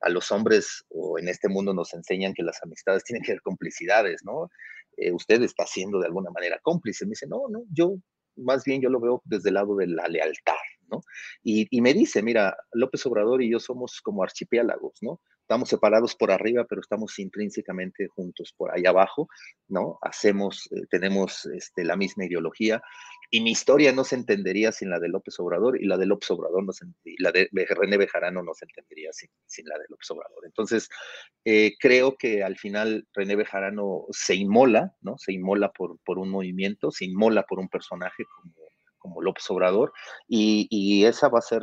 a 0.00 0.10
los 0.10 0.30
hombres 0.30 0.84
o 0.90 1.18
en 1.18 1.28
este 1.28 1.48
mundo 1.48 1.72
nos 1.72 1.94
enseñan 1.94 2.34
que 2.34 2.42
las 2.42 2.62
amistades 2.62 3.04
tienen 3.04 3.22
que 3.22 3.32
ser 3.32 3.40
complicidades, 3.40 4.22
¿no? 4.24 4.50
Eh, 4.96 5.12
usted 5.12 5.42
está 5.42 5.66
siendo 5.66 5.98
de 5.98 6.06
alguna 6.06 6.30
manera 6.30 6.58
cómplice. 6.62 7.06
Me 7.06 7.10
dice, 7.10 7.26
no, 7.26 7.48
no, 7.48 7.64
yo 7.70 7.96
más 8.36 8.64
bien 8.64 8.82
yo 8.82 8.90
lo 8.90 9.00
veo 9.00 9.22
desde 9.24 9.48
el 9.48 9.54
lado 9.54 9.76
de 9.76 9.86
la 9.86 10.06
lealtad, 10.08 10.54
¿no? 10.90 11.02
Y, 11.42 11.80
me 11.80 11.94
dice, 11.94 12.22
mira, 12.22 12.56
López 12.72 13.04
Obrador 13.06 13.42
y 13.42 13.50
yo 13.50 13.60
somos 13.60 14.00
como 14.00 14.22
archipiélagos, 14.22 14.94
¿no? 15.02 15.20
estamos 15.44 15.68
separados 15.68 16.14
por 16.14 16.30
arriba, 16.30 16.64
pero 16.66 16.80
estamos 16.80 17.18
intrínsecamente 17.18 18.08
juntos 18.08 18.54
por 18.56 18.74
ahí 18.74 18.86
abajo, 18.86 19.28
¿no? 19.68 19.98
Hacemos, 20.00 20.70
eh, 20.72 20.86
tenemos 20.88 21.44
este, 21.46 21.84
la 21.84 21.96
misma 21.96 22.24
ideología 22.24 22.82
y 23.30 23.42
mi 23.42 23.50
historia 23.50 23.92
no 23.92 24.04
se 24.04 24.14
entendería 24.14 24.72
sin 24.72 24.88
la 24.88 24.98
de 24.98 25.10
López 25.10 25.38
Obrador 25.38 25.78
y 25.80 25.84
la 25.86 25.98
de 25.98 26.06
López 26.06 26.30
Obrador 26.30 26.64
no 26.64 26.72
se, 26.72 26.86
y 27.04 27.22
la 27.22 27.30
de 27.30 27.48
René 27.52 27.98
Bejarano 27.98 28.42
no 28.42 28.54
se 28.54 28.64
entendería 28.64 29.10
sin, 29.12 29.66
la 29.66 29.78
de 29.78 29.84
López 29.90 30.10
Obrador. 30.12 30.46
Entonces, 30.46 30.88
eh, 31.44 31.74
creo 31.78 32.16
que 32.16 32.42
al 32.42 32.56
final 32.56 33.06
René 33.12 33.36
Bejarano 33.36 34.06
se 34.10 34.36
inmola, 34.36 34.94
¿no? 35.02 35.18
Se 35.18 35.34
inmola 35.34 35.72
por 35.72 36.18
un 36.18 36.30
movimiento, 36.30 36.90
se 36.90 37.04
inmola 37.04 37.42
por 37.42 37.58
un 37.58 37.68
personaje 37.68 38.24
como 38.24 38.63
como 39.04 39.20
López 39.20 39.44
Obrador, 39.50 39.92
y, 40.26 41.04
esa 41.04 41.28
va 41.28 41.38
a 41.38 41.42
ser, 41.42 41.60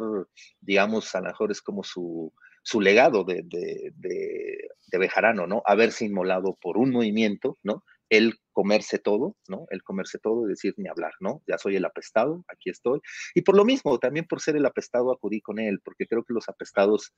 digamos, 0.60 1.16
a 1.16 1.22
lo 1.22 1.30
mejor 1.30 1.50
es 1.50 1.60
como 1.60 1.84
su, 1.84 2.32
su 2.62 2.80
legado 2.80 3.24
de, 3.24 3.42
de, 3.46 3.92
de, 3.96 4.98
Bejarano, 5.00 5.48
¿no? 5.48 5.64
Haberse 5.66 6.06
inmolado 6.06 6.56
por 6.62 6.78
un 6.78 6.92
movimiento, 6.92 7.58
¿no? 7.64 7.84
El 8.10 8.36
comerse 8.52 9.00
todo, 9.00 9.38
¿no? 9.48 9.66
El 9.72 9.82
comerse 9.82 10.20
todo 10.20 10.46
y 10.46 10.50
decir 10.50 10.76
ni 10.78 10.88
hablar, 10.88 11.14
¿no? 11.20 11.42
Ya 11.48 11.58
soy 11.58 11.78
el 11.78 11.86
apestado, 11.86 12.46
aquí 12.48 12.70
estoy. 12.70 13.00
Y 13.34 13.42
por 13.42 13.58
lo 13.58 13.66
mismo, 13.66 13.98
también 13.98 14.28
por 14.28 14.40
ser 14.40 14.56
el 14.56 14.66
apestado 14.68 15.12
acudí 15.12 15.42
con 15.42 15.58
él, 15.58 15.80
porque 15.84 16.06
creo 16.06 16.24
que 16.24 16.36
los 16.36 16.48
apestados 16.48 17.16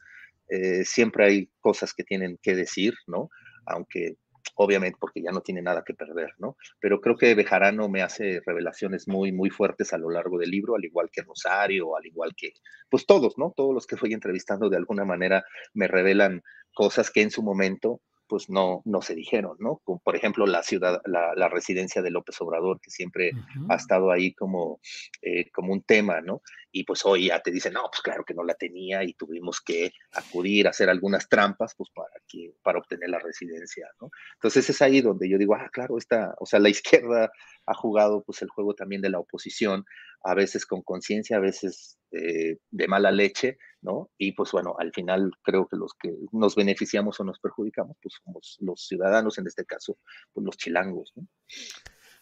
eh, 0.47 0.85
siempre 0.85 1.25
hay 1.25 1.49
cosas 1.59 1.93
que 1.93 2.05
tienen 2.05 2.39
que 2.41 2.55
decir, 2.55 2.93
¿no? 3.07 3.29
Aunque 3.65 4.15
obviamente 4.55 4.97
porque 4.99 5.21
ya 5.21 5.31
no 5.31 5.41
tiene 5.41 5.61
nada 5.61 5.83
que 5.85 5.93
perder, 5.93 6.33
¿no? 6.37 6.57
Pero 6.79 7.01
creo 7.01 7.15
que 7.15 7.35
Bejarano 7.35 7.89
me 7.89 8.01
hace 8.01 8.41
revelaciones 8.45 9.07
muy, 9.07 9.31
muy 9.31 9.49
fuertes 9.49 9.93
a 9.93 9.97
lo 9.97 10.09
largo 10.09 10.37
del 10.37 10.51
libro, 10.51 10.75
al 10.75 10.85
igual 10.85 11.09
que 11.11 11.21
Rosario, 11.21 11.95
al 11.95 12.05
igual 12.05 12.33
que, 12.35 12.53
pues 12.89 13.05
todos, 13.05 13.37
¿no? 13.37 13.53
Todos 13.55 13.73
los 13.73 13.87
que 13.87 13.97
fui 13.97 14.13
entrevistando 14.13 14.69
de 14.69 14.77
alguna 14.77 15.05
manera 15.05 15.43
me 15.73 15.87
revelan 15.87 16.41
cosas 16.73 17.11
que 17.11 17.21
en 17.21 17.31
su 17.31 17.43
momento 17.43 18.01
pues 18.33 18.49
no, 18.49 18.81
no 18.85 19.03
se 19.03 19.13
dijeron, 19.13 19.57
¿no? 19.59 19.79
Como 19.83 19.99
por 19.99 20.15
ejemplo 20.15 20.47
la 20.47 20.63
ciudad, 20.63 21.03
la, 21.05 21.35
la 21.35 21.49
residencia 21.49 22.01
de 22.01 22.09
López 22.09 22.35
Obrador, 22.41 22.81
que 22.81 22.89
siempre 22.89 23.29
uh 23.31 23.37
-huh. 23.37 23.67
ha 23.69 23.75
estado 23.75 24.09
ahí 24.09 24.33
como, 24.33 24.79
eh, 25.21 25.51
como 25.51 25.71
un 25.71 25.83
tema, 25.83 26.19
¿no? 26.19 26.41
Y 26.71 26.83
pues 26.83 27.05
hoy 27.05 27.27
ya 27.27 27.39
te 27.41 27.51
dicen, 27.51 27.73
no, 27.73 27.83
pues 27.91 28.01
claro 28.01 28.25
que 28.25 28.33
no 28.33 28.43
la 28.43 28.55
tenía 28.55 29.03
y 29.03 29.13
tuvimos 29.13 29.61
que 29.61 29.91
acudir 30.13 30.65
a 30.65 30.71
hacer 30.71 30.89
algunas 30.89 31.29
trampas, 31.29 31.75
pues 31.77 31.91
para, 31.91 32.09
que, 32.27 32.55
para 32.63 32.79
obtener 32.79 33.07
la 33.11 33.19
residencia, 33.19 33.87
¿no? 34.01 34.09
Entonces 34.33 34.67
es 34.67 34.81
ahí 34.81 35.01
donde 35.01 35.29
yo 35.29 35.37
digo, 35.37 35.53
ah, 35.53 35.69
claro, 35.71 35.99
esta, 35.99 36.33
o 36.39 36.47
sea, 36.47 36.59
la 36.59 36.69
izquierda 36.77 37.31
ha 37.67 37.73
jugado 37.75 38.23
pues 38.23 38.41
el 38.41 38.49
juego 38.49 38.73
también 38.73 39.03
de 39.03 39.11
la 39.11 39.19
oposición, 39.19 39.85
a 40.23 40.33
veces 40.33 40.65
con 40.65 40.81
conciencia, 40.81 41.37
a 41.37 41.41
veces 41.41 41.97
eh, 42.11 42.57
de 42.71 42.87
mala 42.87 43.11
leche, 43.11 43.57
¿no? 43.81 44.11
Y 44.17 44.31
pues 44.31 44.51
bueno, 44.51 44.75
al 44.79 44.91
final 44.93 45.31
creo 45.41 45.67
que 45.67 45.77
los 45.77 45.93
que 45.93 46.13
nos 46.31 46.55
beneficiamos 46.55 47.19
o 47.19 47.23
nos 47.23 47.39
perjudicamos, 47.39 47.97
pues 48.01 48.15
somos 48.23 48.57
los 48.61 48.87
ciudadanos, 48.87 49.37
en 49.37 49.47
este 49.47 49.65
caso, 49.65 49.97
pues 50.31 50.45
los 50.45 50.57
chilangos, 50.57 51.11
¿no? 51.15 51.27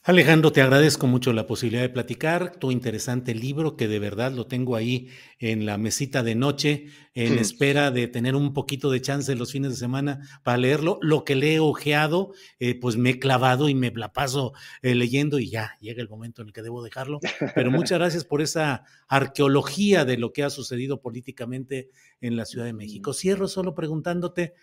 Alejandro, 0.04 0.52
te 0.52 0.64
agradezco 0.64 1.06
mucho 1.06 1.32
la 1.32 1.46
posibilidad 1.46 1.84
de 1.84 1.90
platicar, 1.90 2.56
tu 2.56 2.72
interesante 2.72 3.36
libro, 3.36 3.78
que 3.78 3.88
de 3.88 4.00
verdad 4.00 4.32
lo 4.32 4.48
tengo 4.48 4.76
ahí 4.76 5.10
en 5.38 5.68
la 5.68 5.78
mesita 5.78 6.24
de 6.24 6.34
noche, 6.34 6.88
en 7.14 7.34
sí. 7.34 7.38
espera 7.38 7.92
de 7.92 8.08
tener 8.08 8.36
un 8.36 8.52
poquito 8.52 8.90
de 8.90 9.00
chance 9.00 9.36
los 9.36 9.52
fines 9.52 9.70
de 9.70 9.78
semana 9.78 10.42
para 10.42 10.58
leerlo. 10.58 10.98
Lo 11.04 11.24
que 11.24 11.36
le 11.36 11.54
he 11.54 11.60
ojeado, 11.60 12.34
eh, 12.58 12.74
pues 12.74 12.98
me 12.98 13.12
he 13.12 13.20
clavado 13.20 13.70
y 13.70 13.76
me 13.76 13.92
la 13.92 14.12
paso 14.12 14.54
eh, 14.82 14.96
leyendo 14.96 15.38
y 15.38 15.52
ya 15.52 15.78
llega 15.80 16.02
el 16.02 16.10
momento 16.10 16.42
en 16.42 16.48
el 16.48 16.54
que 16.54 16.64
debo 16.64 16.82
dejarlo. 16.82 17.20
Pero 17.54 17.70
muchas 17.70 18.00
gracias 18.00 18.26
por 18.26 18.42
esa 18.42 18.86
arqueología 19.08 20.04
de 20.04 20.18
lo 20.18 20.34
que 20.34 20.42
ha 20.42 20.50
sucedido 20.50 21.00
políticamente 21.00 21.92
en 22.22 22.38
la 22.38 22.46
Ciudad 22.46 22.66
de 22.66 22.74
México. 22.74 23.14
Cierro 23.14 23.48
solo 23.48 23.76
preguntándote, 23.76 24.56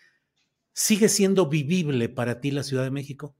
¿sigue 0.73 1.09
siendo 1.09 1.47
vivible 1.47 2.09
para 2.09 2.41
ti 2.41 2.51
la 2.51 2.65
Ciudad 2.65 2.83
de 2.83 2.91
México? 2.91 3.37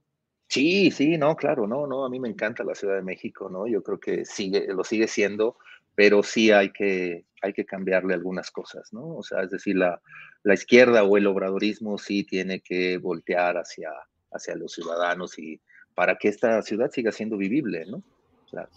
Sí, 0.49 0.89
sí, 0.89 1.15
no, 1.17 1.35
claro, 1.35 1.67
no, 1.67 1.85
no, 1.85 2.05
a 2.05 2.09
mí 2.09 2.19
me 2.19 2.27
encanta 2.27 2.63
la 2.63 2.73
Ciudad 2.73 2.95
de 2.95 3.03
México, 3.03 3.49
¿no? 3.49 3.67
Yo 3.67 3.83
creo 3.83 3.99
que 3.99 4.25
sigue, 4.25 4.65
lo 4.73 4.83
sigue 4.83 5.07
siendo, 5.07 5.57
pero 5.93 6.23
sí 6.23 6.49
hay 6.49 6.71
que, 6.71 7.25
hay 7.43 7.53
que 7.53 7.65
cambiarle 7.65 8.15
algunas 8.15 8.49
cosas, 8.49 8.91
¿no? 8.91 9.15
O 9.15 9.21
sea, 9.21 9.43
es 9.43 9.51
decir, 9.51 9.75
la, 9.75 10.01
la 10.41 10.53
izquierda 10.55 11.03
o 11.03 11.17
el 11.17 11.27
obradorismo 11.27 11.99
sí 11.99 12.23
tiene 12.23 12.61
que 12.61 12.97
voltear 12.97 13.57
hacia, 13.57 13.91
hacia 14.31 14.55
los 14.55 14.73
ciudadanos 14.73 15.37
y 15.37 15.61
para 15.93 16.17
que 16.17 16.29
esta 16.29 16.59
ciudad 16.63 16.89
siga 16.89 17.11
siendo 17.11 17.37
vivible, 17.37 17.85
¿no? 17.85 18.01
Claro. 18.49 18.69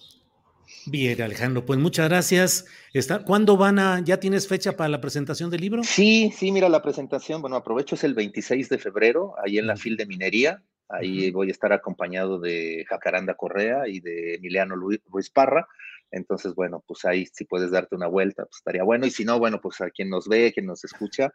Bien, 0.85 1.23
Alejandro, 1.23 1.65
pues 1.65 1.79
muchas 1.79 2.09
gracias. 2.09 2.67
Está, 2.93 3.25
¿Cuándo 3.25 3.57
van 3.57 3.79
a, 3.79 4.01
ya 4.05 4.21
tienes 4.21 4.47
fecha 4.47 4.77
para 4.77 4.91
la 4.91 5.01
presentación 5.01 5.49
del 5.49 5.63
libro? 5.63 5.83
Sí, 5.85 6.31
sí, 6.37 6.53
mira, 6.53 6.69
la 6.69 6.83
presentación, 6.83 7.41
bueno, 7.41 7.57
aprovecho, 7.57 7.95
es 7.95 8.05
el 8.05 8.13
26 8.13 8.69
de 8.69 8.79
febrero, 8.79 9.35
ahí 9.43 9.57
en 9.57 9.67
la 9.67 9.77
FIL 9.77 9.97
de 9.97 10.05
Minería, 10.05 10.63
Ahí 10.93 11.31
voy 11.31 11.49
a 11.49 11.53
estar 11.53 11.73
acompañado 11.73 12.39
de 12.39 12.85
Jacaranda 12.89 13.35
Correa 13.35 13.89
y 13.89 14.01
de 14.01 14.35
Emiliano 14.35 14.77
Ruiz 14.77 15.31
Parra. 15.31 15.67
Entonces, 16.11 16.55
bueno, 16.55 16.85
pues 16.87 17.05
ahí 17.05 17.27
si 17.27 17.45
puedes 17.45 17.71
darte 17.71 17.95
una 17.97 18.07
vuelta, 18.07 18.45
pues 18.45 18.57
estaría 18.59 18.83
bueno. 18.83 19.07
Y 19.07 19.11
si 19.11 19.25
no, 19.25 19.39
bueno, 19.39 19.61
pues 19.61 19.81
a 19.81 19.91
quien 19.91 20.11
nos 20.11 20.29
ve, 20.29 20.53
quien 20.53 20.67
nos 20.67 20.85
escucha, 20.85 21.33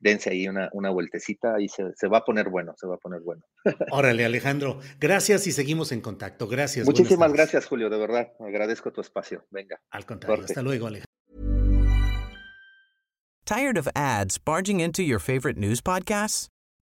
dense 0.00 0.30
ahí 0.30 0.48
una, 0.48 0.70
una 0.72 0.90
vueltecita 0.90 1.60
y 1.60 1.68
se, 1.68 1.92
se, 1.94 2.08
va 2.08 2.18
a 2.18 2.24
poner 2.24 2.48
bueno, 2.48 2.74
se 2.76 2.86
va 2.86 2.94
a 2.94 2.98
poner 2.98 3.20
bueno. 3.20 3.42
Órale, 3.90 4.24
Alejandro. 4.24 4.78
Gracias 5.00 5.46
y 5.46 5.52
seguimos 5.52 5.90
en 5.90 6.00
contacto. 6.00 6.46
Gracias. 6.46 6.86
Muchísimas 6.86 7.32
gracias, 7.32 7.66
Julio, 7.66 7.90
de 7.90 7.98
verdad. 7.98 8.32
Agradezco 8.38 8.92
tu 8.92 9.00
espacio. 9.00 9.44
Venga. 9.50 9.80
Al 9.90 10.06
contrario. 10.06 10.44
Hasta 10.44 10.62
luego, 10.62 10.86
Alejandro. 10.86 11.10
¿Tired 13.44 13.76
of 13.76 13.88
ads 13.96 14.38
barging 14.38 14.78
into 14.78 15.02
your 15.02 15.18
favorite 15.18 15.58
news 15.58 15.82
podcasts? 15.82 16.48